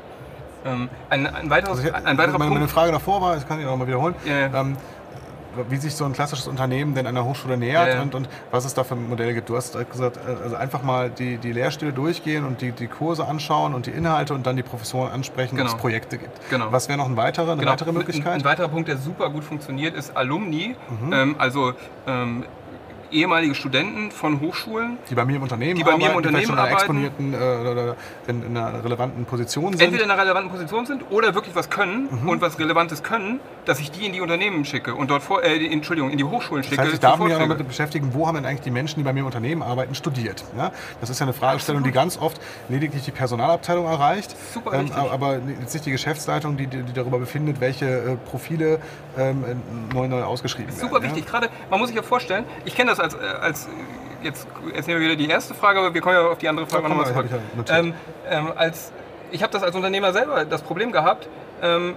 ein, 1.09 1.27
ein, 1.27 1.51
weiteres, 1.51 1.79
also 1.79 1.89
ich, 1.89 1.95
ein 1.95 2.19
weiterer 2.19 2.39
meine, 2.39 2.51
Punkt. 2.51 2.55
Meine 2.55 2.69
Frage 2.69 2.93
davor 2.93 3.23
war, 3.23 3.35
das 3.35 3.47
kann 3.47 3.61
ich 3.61 3.67
auch 3.67 3.77
mal 3.77 3.87
wiederholen. 3.87 4.15
Ja, 4.25 4.39
ja 4.39 4.67
wie 5.69 5.77
sich 5.77 5.95
so 5.95 6.05
ein 6.05 6.13
klassisches 6.13 6.49
Unternehmen 6.49 6.95
denn 6.95 7.07
einer 7.07 7.25
Hochschule 7.25 7.57
nähert 7.57 7.95
ja. 7.95 8.03
Und, 8.03 8.15
und 8.15 8.29
was 8.51 8.65
es 8.65 8.75
da 8.75 8.85
für 8.85 8.95
ein 8.95 9.09
Modell 9.09 9.35
gibt. 9.35 9.49
Du 9.49 9.57
hast 9.57 9.77
gesagt, 9.91 10.19
also 10.27 10.57
einfach 10.57 10.83
mal 10.83 11.11
die, 11.11 11.39
die 11.39 11.53
Lehrstühle 11.53 11.93
durchgehen 11.93 12.45
und 12.45 12.61
die, 12.61 12.73
die 12.73 12.87
Kurse 12.87 13.27
anschauen 13.27 13.75
und 13.75 13.87
die 13.87 13.91
Inhalte 13.91 14.35
und 14.35 14.47
dann 14.47 14.57
die 14.57 14.63
Professoren 14.63 15.13
ansprechen, 15.13 15.57
genau. 15.57 15.71
ob 15.71 15.77
es 15.77 15.81
Projekte 15.81 16.19
gibt. 16.19 16.51
Genau. 16.51 16.71
Was 16.71 16.89
wäre 16.89 16.99
noch 16.99 17.07
ein 17.07 17.17
weiterer, 17.17 17.53
eine 17.53 17.61
genau. 17.61 17.73
weitere 17.73 17.93
Möglichkeit? 17.93 18.33
Ein, 18.33 18.41
ein, 18.41 18.45
weiterer 18.45 18.69
Punkt, 18.69 18.89
der 18.89 18.97
super 18.97 19.31
gut 19.31 19.45
funktioniert, 19.45 19.95
ist 19.95 20.17
Alumni. 20.17 20.77
Mhm. 20.89 21.13
Ähm, 21.13 21.35
also 21.39 21.75
ähm, 22.07 22.45
ehemalige 23.12 23.55
Studenten 23.55 24.11
von 24.11 24.40
Hochschulen. 24.40 24.99
Die 25.09 25.14
bei 25.14 25.25
mir 25.25 25.37
im 25.37 25.42
Unternehmen 25.42 25.77
die 25.77 25.85
bei 25.85 25.96
mir 25.96 26.11
im 26.11 26.16
Unternehmen 26.16 26.53
in 26.53 26.59
einer 26.59 26.70
exponierten 26.70 27.35
äh, 27.35 27.37
oder 27.37 27.96
in, 28.27 28.42
in, 28.42 28.57
einer 28.57 28.85
relevanten 28.85 29.25
Position 29.25 29.73
sind. 29.73 29.83
Entweder 29.83 30.05
in 30.05 30.11
einer 30.11 30.20
relevanten 30.20 30.51
Position 30.51 30.87
sind 30.87 31.11
oder 31.11 31.35
wirklich 31.35 31.55
was 31.55 31.70
können 31.70 32.09
mhm. 32.11 32.29
und 32.29 32.40
was 32.40 32.59
Relevantes 32.59 33.03
können, 33.03 33.40
dass 33.64 33.81
ich 33.81 33.90
die 33.90 34.07
in 34.07 34.12
die 34.12 34.20
Unternehmen 34.20 34.64
schicke 34.64 34.94
und 34.94 35.11
dort 35.11 35.23
vor, 35.23 35.42
äh, 35.42 35.66
Entschuldigung, 35.66 36.11
in 36.11 36.18
die 36.18 36.25
Hochschulen 36.25 36.62
schicke. 36.62 36.77
Das 36.77 36.87
heißt, 36.87 36.94
ich 36.94 37.01
darf 37.01 37.18
mich 37.18 37.35
auch 37.35 37.38
damit 37.38 37.66
beschäftigen, 37.66 38.14
wo 38.14 38.27
haben 38.27 38.37
denn 38.37 38.46
eigentlich 38.46 38.62
die 38.62 38.70
Menschen, 38.70 38.99
die 38.99 39.05
bei 39.05 39.12
mir 39.12 39.20
im 39.20 39.27
Unternehmen 39.27 39.62
arbeiten, 39.62 39.94
studiert. 39.94 40.44
Ja? 40.57 40.73
Das 41.01 41.11
ist 41.11 41.18
ja 41.18 41.27
eine 41.27 41.33
Fragestellung, 41.33 41.81
Absolut. 41.81 41.94
die 41.94 41.99
ganz 41.99 42.18
oft 42.18 42.40
lediglich 42.68 43.05
die 43.05 43.11
Personalabteilung 43.11 43.87
erreicht, 43.87 44.37
Super 44.53 44.73
ähm, 44.75 44.90
aber 44.92 45.40
jetzt 45.61 45.75
nicht 45.75 45.87
die 45.87 45.90
Geschäftsleitung, 45.90 46.57
die, 46.57 46.66
die 46.66 46.92
darüber 46.92 47.18
befindet, 47.18 47.61
welche 47.61 47.87
äh, 47.87 48.16
Profile 48.16 48.79
ähm, 49.18 49.44
neu, 49.92 50.09
neu 50.09 50.23
ausgeschrieben 50.23 50.70
Super 50.70 50.83
werden. 50.83 50.94
Super 50.94 51.05
wichtig, 51.05 51.25
ja? 51.25 51.31
gerade, 51.31 51.49
man 51.70 51.81
muss 51.81 51.88
sich 51.88 51.96
ja 51.96 52.03
vorstellen, 52.03 52.44
ich 52.64 52.75
kenne 52.75 52.90
das 52.90 53.00
als, 53.01 53.17
als 53.19 53.69
jetzt, 54.23 54.47
nehmen 54.65 54.87
wir 54.87 55.01
wieder 55.01 55.17
die 55.17 55.29
erste 55.29 55.55
Frage, 55.55 55.79
aber 55.79 55.95
wir 55.95 56.01
kommen 56.01 56.15
ja 56.15 56.27
auf 56.27 56.39
die 56.39 56.49
andere 56.49 56.67
Frage 56.67 56.89
nochmal 56.89 57.07
zurück. 57.07 57.27
Ja 57.67 57.79
ähm, 57.79 57.95
ähm, 58.29 58.53
als, 58.57 58.93
ich 59.31 59.43
habe 59.43 59.53
das 59.53 59.63
als 59.63 59.75
Unternehmer 59.75 60.13
selber 60.13 60.45
das 60.45 60.63
Problem 60.63 60.93
gehabt, 60.93 61.29
ähm, 61.63 61.95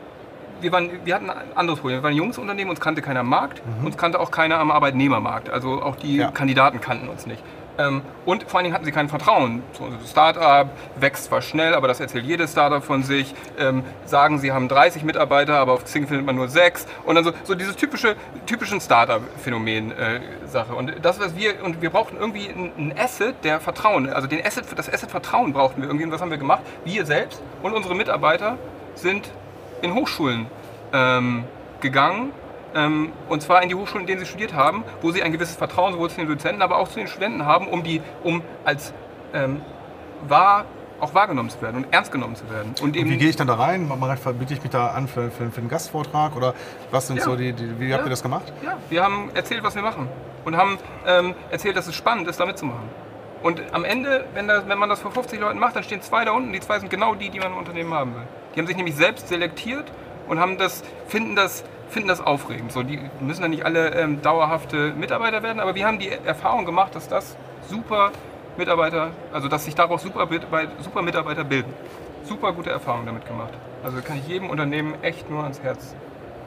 wir, 0.62 0.72
waren, 0.72 0.90
wir 1.04 1.16
hatten 1.16 1.30
ein 1.30 1.56
anderes 1.56 1.80
Problem. 1.80 2.00
Wir 2.00 2.04
waren 2.04 2.14
ein 2.14 2.18
junges 2.18 2.38
Unternehmen, 2.38 2.70
uns 2.70 2.80
kannte 2.80 3.02
keiner 3.02 3.22
am 3.22 3.30
Markt, 3.30 3.62
mhm. 3.66 3.86
uns 3.86 3.98
kannte 3.98 4.20
auch 4.20 4.32
keiner 4.32 4.60
am 4.60 4.72
Arbeitnehmermarkt. 4.72 5.50
Also 5.50 5.82
auch 5.82 5.96
die 5.96 6.18
ja. 6.18 6.32
Kandidaten 6.32 6.80
kannten 6.82 7.10
uns 7.10 7.26
nicht. 7.26 7.44
Ähm, 7.78 8.02
und 8.26 8.44
vor 8.44 8.58
allen 8.58 8.66
Dingen 8.66 8.76
hatten 8.76 8.86
sie 8.86 8.92
kein 8.92 9.10
Vertrauen. 9.10 9.64
So 9.74 9.90
Startup 10.08 10.70
wächst 11.00 11.26
zwar 11.26 11.42
schnell, 11.42 11.74
aber 11.74 11.88
das 11.88 12.00
erzählt 12.00 12.26
jedes 12.26 12.52
Startup 12.52 12.84
von 12.84 13.04
sich. 13.04 13.34
Ähm, 13.58 13.84
sagen, 14.06 14.40
sie 14.40 14.52
haben 14.52 14.68
30 14.68 15.04
Mitarbeiter, 15.04 15.58
aber 15.58 15.74
auf 15.74 15.84
Xing 15.86 16.08
findet 16.08 16.26
man 16.26 16.36
nur 16.36 16.48
sechs. 16.48 16.86
Und 17.06 17.16
dann 17.16 17.24
so, 17.24 17.32
so 17.44 17.56
dieses 17.56 17.76
typische 17.76 18.16
typischen 18.46 18.80
Startup-Phänomen-Sache. 18.80 20.74
Äh, 20.74 20.76
und 20.76 20.94
das, 21.02 21.20
was 21.20 21.36
wir, 21.36 21.64
und 21.64 21.82
wir 21.82 21.90
brauchten 21.90 22.18
irgendwie 22.18 22.48
ein 22.50 22.94
Asset, 22.98 23.36
der 23.44 23.60
Vertrauen, 23.60 24.10
also 24.10 24.28
den 24.28 24.46
Asset, 24.46 24.66
das 24.76 24.92
Asset 24.92 25.10
Vertrauen 25.10 25.54
brauchten 25.54 25.82
wir 25.82 25.88
irgendwie. 25.88 26.06
Und 26.06 26.12
was 26.12 26.22
haben 26.22 26.32
wir 26.32 26.38
gemacht? 26.38 26.62
Wir 26.86 27.06
selbst 27.06 27.42
und 27.62 27.74
unsere 27.74 27.96
Mitarbeiter 27.96 28.58
sind 28.96 29.30
in 29.82 29.94
Hochschulen 29.94 30.46
ähm, 30.94 31.44
gegangen 31.82 32.32
und 32.76 33.42
zwar 33.42 33.62
in 33.62 33.70
die 33.70 33.76
Hochschulen, 33.76 34.02
in 34.02 34.08
denen 34.08 34.20
sie 34.20 34.26
studiert 34.26 34.54
haben, 34.54 34.84
wo 35.02 35.12
sie 35.12 35.22
ein 35.22 35.32
gewisses 35.32 35.56
Vertrauen 35.56 35.94
sowohl 35.94 36.10
zu 36.10 36.18
den 36.18 36.28
Dozenten, 36.28 36.62
aber 36.62 36.78
auch 36.78 36.88
zu 36.88 36.96
den 36.96 37.08
Studenten 37.08 37.46
haben, 37.46 37.68
um, 37.68 37.84
die, 37.84 38.02
um 38.24 38.42
als 38.66 38.94
ähm, 39.34 39.62
wahr 40.28 40.66
auch 41.00 41.14
wahrgenommen 41.14 41.50
zu 41.50 41.62
werden 41.62 41.84
und 41.84 41.94
ernst 41.94 42.12
genommen 42.12 42.36
zu 42.36 42.50
werden. 42.50 42.74
Und, 42.82 42.82
und 42.82 42.96
wie 42.96 43.18
gehe 43.18 43.30
ich 43.30 43.36
dann 43.36 43.48
da 43.48 43.56
rein? 43.56 43.92
Biete 44.40 44.54
ich 44.54 44.64
mich 44.64 44.72
da 44.72 44.88
an 44.88 45.08
für, 45.08 45.30
für, 45.32 45.52
für 45.52 45.60
einen 45.60 45.70
Gastvortrag 45.70 46.36
oder 46.36 46.54
was 46.92 47.08
sind 47.08 47.18
ja. 47.18 47.24
so 47.24 47.36
die, 47.36 47.52
die 47.54 47.80
wie 47.80 47.90
ja. 47.90 47.98
habt 47.98 48.06
ihr 48.06 48.10
das 48.10 48.24
gemacht? 48.24 48.52
Ja, 48.64 48.78
wir 48.90 49.04
haben 49.04 49.30
erzählt, 49.34 49.64
was 49.64 49.76
wir 49.76 49.82
machen 49.82 50.08
und 50.46 50.56
haben 50.56 50.78
ähm, 51.06 51.36
erzählt, 51.52 51.76
dass 51.76 51.88
es 51.88 51.96
spannend 51.96 52.28
ist, 52.28 52.40
da 52.40 52.46
mitzumachen. 52.46 52.90
Und 53.42 53.62
am 53.74 53.84
Ende, 53.84 54.26
wenn, 54.34 54.48
das, 54.48 54.68
wenn 54.68 54.78
man 54.78 54.88
das 54.88 55.02
vor 55.02 55.12
50 55.12 55.40
Leuten 55.42 55.60
macht, 55.60 55.76
dann 55.76 55.84
stehen 55.84 56.02
zwei 56.02 56.24
da 56.24 56.32
unten, 56.32 56.54
die 56.54 56.62
zwei 56.62 56.80
sind 56.80 56.90
genau 56.90 57.14
die, 57.16 57.30
die 57.30 57.40
man 57.40 57.52
im 57.52 57.58
Unternehmen 57.58 57.94
haben 57.94 58.16
will. 58.16 58.24
Die 58.56 58.60
haben 58.60 58.68
sich 58.68 58.78
nämlich 58.78 58.96
selbst 58.96 59.28
selektiert 59.28 59.92
und 60.30 60.40
haben 60.40 60.58
das, 60.58 60.84
finden 61.08 61.36
das 61.36 61.66
finden 61.90 62.08
das 62.08 62.22
aufregend. 62.22 62.72
So, 62.72 62.84
die 62.84 63.00
müssen 63.20 63.42
ja 63.42 63.48
nicht 63.48 63.66
alle 63.66 63.94
ähm, 63.94 64.22
dauerhafte 64.22 64.94
Mitarbeiter 64.94 65.44
werden, 65.44 65.60
aber 65.60 65.76
wir 65.76 65.86
haben 65.86 66.00
die 66.00 66.10
Erfahrung 66.10 66.66
gemacht, 66.66 66.96
dass 66.96 67.08
das 67.08 67.36
super 67.70 68.12
Mitarbeiter, 68.58 69.12
also 69.32 69.48
dass 69.48 69.66
sich 69.66 69.76
daraus 69.76 70.04
super, 70.04 70.28
super 70.80 71.02
Mitarbeiter 71.02 71.44
bilden. 71.44 71.74
super 72.26 72.54
gute 72.54 72.70
Erfahrungen 72.70 73.06
damit 73.06 73.26
gemacht. 73.28 73.54
Also 73.84 74.02
kann 74.02 74.18
ich 74.18 74.28
jedem 74.28 74.50
Unternehmen 74.50 74.94
echt 75.02 75.30
nur 75.30 75.44
ans 75.44 75.62
Herz 75.62 75.96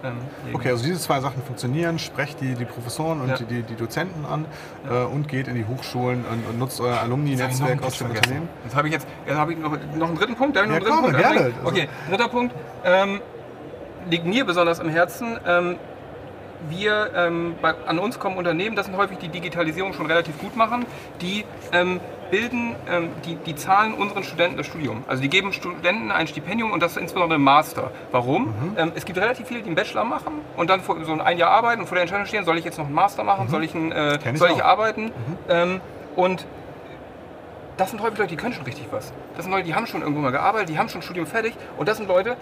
ähm, 0.05 0.18
okay, 0.53 0.70
also 0.70 0.85
diese 0.85 0.99
zwei 1.01 1.20
Sachen 1.20 1.42
funktionieren. 1.42 1.99
Sprecht 1.99 2.40
die, 2.40 2.55
die 2.55 2.64
Professoren 2.64 3.20
und 3.20 3.29
ja. 3.29 3.37
die, 3.38 3.62
die 3.62 3.75
Dozenten 3.75 4.25
an 4.27 4.44
ja. 4.88 5.03
äh, 5.03 5.07
und 5.07 5.29
geht 5.29 5.49
in 5.49 5.55
die 5.55 5.64
Hochschulen 5.64 6.25
und, 6.25 6.46
und 6.49 6.59
nutzt 6.59 6.81
euer 6.81 7.01
Alumni-Netzwerk 7.01 7.83
aus 7.83 7.99
dem 7.99 8.11
Unternehmen. 8.11 8.49
Jetzt 8.64 8.77
habe 8.77 8.88
ich 8.88 8.94
jetzt, 8.94 9.07
jetzt 9.27 9.37
habe 9.37 9.53
ich 9.53 9.59
noch, 9.59 9.77
noch 9.96 10.09
einen 10.09 10.16
dritten 10.16 10.35
Punkt. 10.35 10.57
Noch 10.57 10.62
einen 10.62 10.81
dritten 10.81 11.01
Punkt 11.01 11.18
gerne. 11.18 11.53
Okay, 11.64 11.88
dritter 12.09 12.29
Punkt. 12.29 12.55
Ähm, 12.85 13.20
liegt 14.11 14.27
mir 14.27 14.45
besonders 14.45 14.81
am 14.81 14.88
Herzen. 14.88 15.38
Ähm, 15.47 15.77
wir, 16.69 17.11
ähm, 17.14 17.55
bei, 17.61 17.75
an 17.87 17.99
uns 17.99 18.19
kommen 18.19 18.37
Unternehmen, 18.37 18.77
das 18.77 18.87
sind 18.87 18.97
häufig 18.97 19.19
die 19.19 19.29
Digitalisierung 19.29 19.92
schon 19.92 20.07
relativ 20.07 20.38
gut 20.38 20.57
machen, 20.57 20.87
die 21.21 21.45
ähm, 21.73 22.01
bilden, 22.31 22.75
ähm, 22.90 23.11
die, 23.25 23.37
die 23.37 23.55
zahlen 23.55 23.95
unseren 23.95 24.25
Studenten 24.25 24.57
das 24.57 24.66
Studium. 24.66 25.05
Also 25.07 25.23
die 25.23 25.29
geben 25.29 25.53
Studenten 25.53 26.11
ein 26.11 26.27
Stipendium 26.27 26.73
und 26.73 26.83
das 26.83 26.97
insbesondere 26.97 27.37
im 27.37 27.45
Master. 27.45 27.90
Warum? 28.11 28.47
Mhm. 28.47 28.75
Ähm, 28.77 28.92
es 28.95 29.05
gibt 29.05 29.19
relativ 29.19 29.47
viele, 29.47 29.61
die 29.61 29.66
einen 29.66 29.77
Bachelor 29.77 30.05
machen 30.05 30.40
und 30.57 30.71
dann 30.71 30.81
so 30.83 31.12
ein 31.12 31.38
Jahr 31.38 31.51
arbeiten 31.51 31.83
und 31.83 31.87
vor 31.87 31.97
der 31.97 32.03
Entscheidung 32.03 32.27
stehen, 32.27 32.45
soll 32.45 32.59
ich 32.59 32.64
jetzt 32.64 32.79
noch 32.79 32.87
einen 32.87 32.95
Master 32.95 33.23
machen, 33.23 33.47
mhm. 33.47 33.51
soll 33.51 33.64
ich, 33.64 33.75
einen, 33.75 33.92
äh, 33.92 34.19
soll 34.35 34.51
ich 34.51 34.64
arbeiten? 34.64 35.05
Mhm. 35.05 35.12
Ähm, 35.49 35.81
und 36.16 36.47
das 37.77 37.90
sind 37.90 38.01
häufig 38.01 38.19
Leute, 38.19 38.31
die 38.31 38.37
können 38.37 38.55
schon 38.55 38.64
richtig 38.64 38.87
was. 38.90 39.12
Das 39.35 39.45
sind 39.45 39.53
Leute, 39.53 39.64
die 39.64 39.75
haben 39.75 39.87
schon 39.87 40.01
irgendwo 40.01 40.23
mal 40.23 40.33
gearbeitet, 40.33 40.71
die 40.71 40.79
haben 40.79 40.88
schon 40.88 41.01
ein 41.01 41.05
Studium 41.05 41.27
fertig 41.27 41.55
und 41.77 41.88
das 41.88 41.99
sind 41.99 42.09
Leute, 42.09 42.37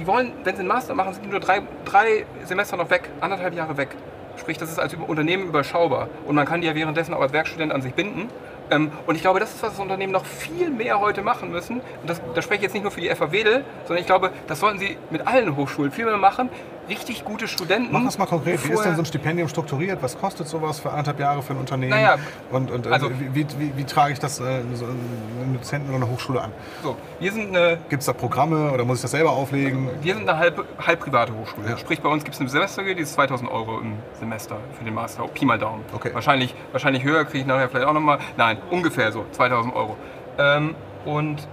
die 0.00 0.06
wollen, 0.06 0.32
wenn 0.44 0.54
sie 0.54 0.60
einen 0.60 0.68
Master 0.68 0.94
machen, 0.94 1.12
sind 1.12 1.26
die 1.26 1.28
nur 1.28 1.40
drei, 1.40 1.60
drei 1.84 2.24
Semester 2.44 2.76
noch 2.78 2.88
weg, 2.88 3.10
anderthalb 3.20 3.54
Jahre 3.54 3.76
weg. 3.76 3.90
Sprich, 4.38 4.56
das 4.56 4.70
ist 4.70 4.78
als 4.78 4.94
Unternehmen 4.94 5.48
überschaubar 5.48 6.08
und 6.26 6.34
man 6.34 6.46
kann 6.46 6.62
die 6.62 6.66
ja 6.66 6.74
währenddessen 6.74 7.12
auch 7.12 7.20
als 7.20 7.34
Werkstudent 7.34 7.70
an 7.70 7.82
sich 7.82 7.92
binden 7.92 8.30
ähm, 8.70 8.90
und 9.06 9.14
ich 9.14 9.20
glaube, 9.20 9.40
das 9.40 9.54
ist, 9.54 9.62
was 9.62 9.72
das 9.72 9.80
Unternehmen 9.80 10.12
noch 10.12 10.24
viel 10.24 10.70
mehr 10.70 11.00
heute 11.00 11.22
machen 11.22 11.50
müssen. 11.50 11.80
Und 11.80 12.08
das, 12.08 12.20
das 12.34 12.44
spreche 12.44 12.58
ich 12.60 12.62
jetzt 12.64 12.72
nicht 12.72 12.82
nur 12.82 12.92
für 12.92 13.00
die 13.00 13.08
FAW 13.08 13.32
Wedel, 13.32 13.64
sondern 13.84 14.00
ich 14.00 14.06
glaube, 14.06 14.30
das 14.46 14.60
sollten 14.60 14.78
sie 14.78 14.96
mit 15.10 15.26
allen 15.26 15.56
Hochschulen 15.56 15.90
viel 15.90 16.04
mehr 16.04 16.16
machen. 16.16 16.48
Richtig 16.88 17.24
gute 17.24 17.46
Studenten. 17.46 17.92
Mach 17.92 18.04
das 18.04 18.18
mal 18.18 18.26
konkret. 18.26 18.66
Wie 18.66 18.72
ist 18.72 18.84
denn 18.84 18.94
so 18.96 19.02
ein 19.02 19.06
Stipendium 19.06 19.48
strukturiert? 19.48 20.02
Was 20.02 20.18
kostet 20.18 20.48
sowas 20.48 20.80
für 20.80 20.90
anderthalb 20.90 21.20
Jahre 21.20 21.42
für 21.42 21.52
ein 21.52 21.58
Unternehmen? 21.58 21.90
Naja, 21.90 22.16
und, 22.50 22.70
und 22.70 22.86
äh, 22.86 22.90
also, 22.90 23.10
wie, 23.10 23.46
wie, 23.58 23.76
wie, 23.76 23.84
trage 23.84 24.12
ich 24.12 24.18
das 24.18 24.40
äh, 24.40 24.62
so 24.74 24.86
einem 24.86 25.54
Dozenten 25.54 25.88
oder 25.88 25.98
einer 25.98 26.12
Hochschule 26.12 26.40
an? 26.40 26.52
So, 26.82 26.96
wir 27.20 27.32
sind 27.32 27.54
eine. 27.54 27.78
Gibt 27.88 28.00
es 28.00 28.06
da 28.06 28.12
Programme 28.12 28.72
oder 28.72 28.84
muss 28.84 28.98
ich 28.98 29.02
das 29.02 29.12
selber 29.12 29.30
auflegen? 29.30 29.88
Wir 30.02 30.14
sind 30.14 30.28
eine 30.28 30.38
halb, 30.38 30.64
halb 30.84 31.00
private 31.00 31.32
Hochschule. 31.34 31.70
Ja. 31.70 31.76
Sprich, 31.76 32.00
bei 32.00 32.08
uns 32.08 32.24
gibt 32.24 32.34
es 32.34 32.40
eine 32.40 32.50
Semestergebühr, 32.50 32.96
die 32.96 33.02
ist 33.02 33.12
2000 33.12 33.50
Euro 33.50 33.78
im 33.78 33.94
Semester 34.18 34.56
für 34.76 34.84
den 34.84 34.94
Master. 34.94 35.28
Pi 35.28 35.44
mal 35.44 35.58
Daumen. 35.58 35.84
Okay. 35.94 36.10
Wahrscheinlich, 36.12 36.54
wahrscheinlich 36.72 37.04
höher 37.04 37.24
kriege 37.24 37.40
ich 37.40 37.46
nachher 37.46 37.68
vielleicht 37.68 37.86
auch 37.86 37.92
nochmal. 37.92 38.18
Nein, 38.36 38.58
ungefähr 38.70 39.12
so, 39.12 39.24
2000 39.32 39.74
Euro. 39.74 39.96
Ähm, 40.38 40.74
und 41.04 41.46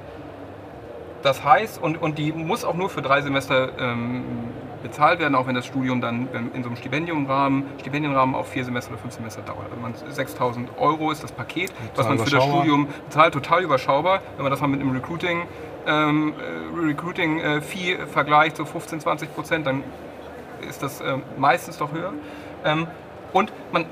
das 1.24 1.44
heißt, 1.44 1.82
und, 1.82 2.02
und 2.02 2.18
die 2.18 2.32
muss 2.32 2.64
auch 2.64 2.76
nur 2.76 2.90
für 2.90 3.02
drei 3.02 3.22
Semester 3.22 3.70
ähm, 3.80 4.24
bezahlt 4.82 5.20
werden, 5.20 5.36
auch 5.36 5.48
wenn 5.48 5.56
das 5.56 5.66
Studium 5.66 6.02
dann 6.02 6.28
in 6.54 6.64
so 6.64 6.70
einem 6.70 6.78
Stipendiumrahmen, 6.78 7.66
Stipendienrahmen 7.80 8.36
auf 8.36 8.50
vier 8.50 8.66
Semester 8.66 8.92
oder 8.92 9.02
fünf 9.02 9.14
Semester 9.14 9.42
dauert. 9.42 9.68
Also 9.84 10.06
6000 10.10 10.70
Euro 10.78 11.12
ist 11.12 11.24
das 11.24 11.32
Paket, 11.32 11.74
was 11.96 12.08
man 12.08 12.20
für 12.20 12.30
das 12.30 12.44
Studium 12.44 12.88
bezahlt, 13.06 13.34
total 13.34 13.64
überschaubar. 13.64 14.22
Wenn 14.36 14.44
man 14.44 14.52
das 14.52 14.62
mal 14.62 14.68
mit 14.68 14.82
einem 14.82 14.92
Recruiting, 14.92 15.44
ähm, 15.86 16.34
äh, 16.38 16.86
Recruiting-Fee 16.86 17.94
äh, 17.94 18.06
vergleicht, 18.08 18.58
so 18.58 18.66
15, 18.66 19.00
20 19.00 19.34
Prozent, 19.34 19.68
dann 19.68 19.84
ist 20.68 20.84
das 20.84 21.02
äh, 21.02 21.18
meistens 21.38 21.78
doch 21.78 21.92
höher. 21.92 22.14
Ähm, 22.66 22.88
und 23.34 23.52
man, 23.72 23.86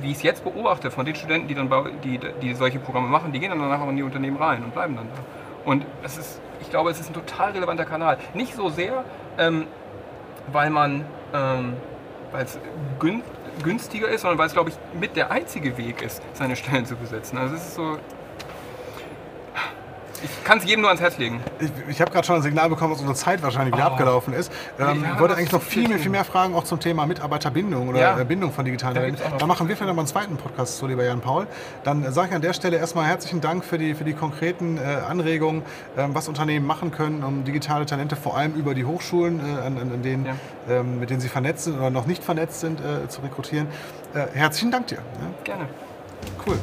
wie 0.00 0.10
ich 0.10 0.18
es 0.18 0.22
jetzt 0.22 0.44
beobachte, 0.44 0.90
von 0.90 1.04
den 1.04 1.14
Studenten, 1.14 1.48
die, 1.48 1.54
dann 1.54 1.70
die, 2.02 2.20
die 2.42 2.54
solche 2.54 2.78
Programme 2.78 3.08
machen, 3.08 3.32
die 3.32 3.40
gehen 3.40 3.50
dann 3.50 3.60
danach 3.60 3.80
auch 3.80 3.88
in 3.88 3.96
die 3.96 4.02
Unternehmen 4.02 4.36
rein 4.36 4.64
und 4.64 4.72
bleiben 4.72 4.96
dann 4.96 5.08
da. 5.08 5.22
Und 5.64 5.84
es 6.02 6.16
ist, 6.16 6.40
ich 6.60 6.70
glaube, 6.70 6.90
es 6.90 7.00
ist 7.00 7.10
ein 7.10 7.14
total 7.14 7.52
relevanter 7.52 7.84
Kanal. 7.84 8.18
Nicht 8.34 8.54
so 8.54 8.70
sehr, 8.70 9.04
ähm, 9.40 9.66
weil 10.52 10.70
man, 10.70 11.04
ähm, 11.34 11.74
es 12.38 12.58
gün 13.00 13.22
günstiger 13.64 14.08
ist, 14.08 14.22
sondern 14.22 14.38
weil 14.38 14.46
es, 14.46 14.52
glaube 14.52 14.70
ich, 14.70 14.76
mit 14.98 15.16
der 15.16 15.30
einzige 15.30 15.76
Weg 15.76 16.02
ist, 16.02 16.22
seine 16.34 16.56
Stellen 16.56 16.86
zu 16.86 16.96
besetzen. 16.96 17.36
Also 17.36 17.56
es 17.56 17.66
ist 17.66 17.74
so, 17.74 17.98
ich 20.22 20.44
kann 20.44 20.58
es 20.58 20.64
jedem 20.64 20.82
nur 20.82 20.90
ans 20.90 21.00
Herz 21.00 21.18
legen. 21.18 21.40
Ich, 21.60 21.70
ich 21.88 22.00
habe 22.00 22.10
gerade 22.10 22.26
schon 22.26 22.36
ein 22.36 22.42
Signal 22.42 22.68
bekommen, 22.68 22.92
dass 22.92 23.00
unsere 23.00 23.16
Zeit 23.16 23.42
wahrscheinlich 23.42 23.74
wieder 23.74 23.86
oh. 23.86 23.92
abgelaufen 23.92 24.34
ist. 24.34 24.52
Ähm, 24.78 25.04
ich 25.12 25.20
wollte 25.20 25.36
eigentlich 25.36 25.52
noch 25.52 25.62
viel 25.62 25.88
mehr, 25.88 25.98
viel 25.98 26.10
mehr 26.10 26.24
Fragen 26.24 26.54
auch 26.54 26.64
zum 26.64 26.80
Thema 26.80 27.06
Mitarbeiterbindung 27.06 27.88
oder 27.88 28.00
ja. 28.00 28.18
Äh, 28.18 28.24
Bindung 28.24 28.52
von 28.52 28.64
digitalen 28.64 28.94
da 28.94 29.00
Talenten. 29.00 29.38
Da 29.38 29.46
machen 29.46 29.68
wir 29.68 29.76
vielleicht 29.76 29.88
noch 29.88 29.94
mal 29.94 30.02
einen 30.02 30.08
zweiten 30.08 30.36
Podcast 30.36 30.78
zu, 30.78 30.86
lieber 30.86 31.04
Jan 31.04 31.20
Paul. 31.20 31.46
Dann 31.84 32.10
sage 32.12 32.28
ich 32.28 32.34
an 32.34 32.42
der 32.42 32.52
Stelle 32.52 32.76
erstmal 32.76 33.06
herzlichen 33.06 33.40
Dank 33.40 33.64
für 33.64 33.78
die, 33.78 33.94
für 33.94 34.04
die 34.04 34.14
konkreten 34.14 34.78
äh, 34.78 34.80
Anregungen, 35.08 35.62
äh, 35.96 36.06
was 36.08 36.28
Unternehmen 36.28 36.66
machen 36.66 36.90
können, 36.90 37.24
um 37.24 37.44
digitale 37.44 37.86
Talente 37.86 38.16
vor 38.16 38.36
allem 38.36 38.54
über 38.54 38.74
die 38.74 38.84
Hochschulen, 38.84 39.40
äh, 39.40 39.60
an, 39.60 39.78
an 39.78 40.02
denen, 40.02 40.26
ja. 40.26 40.34
ähm, 40.68 41.00
mit 41.00 41.10
denen 41.10 41.20
sie 41.20 41.28
vernetzt 41.28 41.64
sind 41.64 41.78
oder 41.78 41.90
noch 41.90 42.06
nicht 42.06 42.22
vernetzt 42.22 42.60
sind, 42.60 42.80
äh, 42.80 43.08
zu 43.08 43.20
rekrutieren. 43.22 43.68
Äh, 44.14 44.26
herzlichen 44.34 44.70
Dank 44.70 44.88
dir. 44.88 44.98
Ja? 44.98 45.44
Gerne. 45.44 45.68
Cool. 46.46 46.58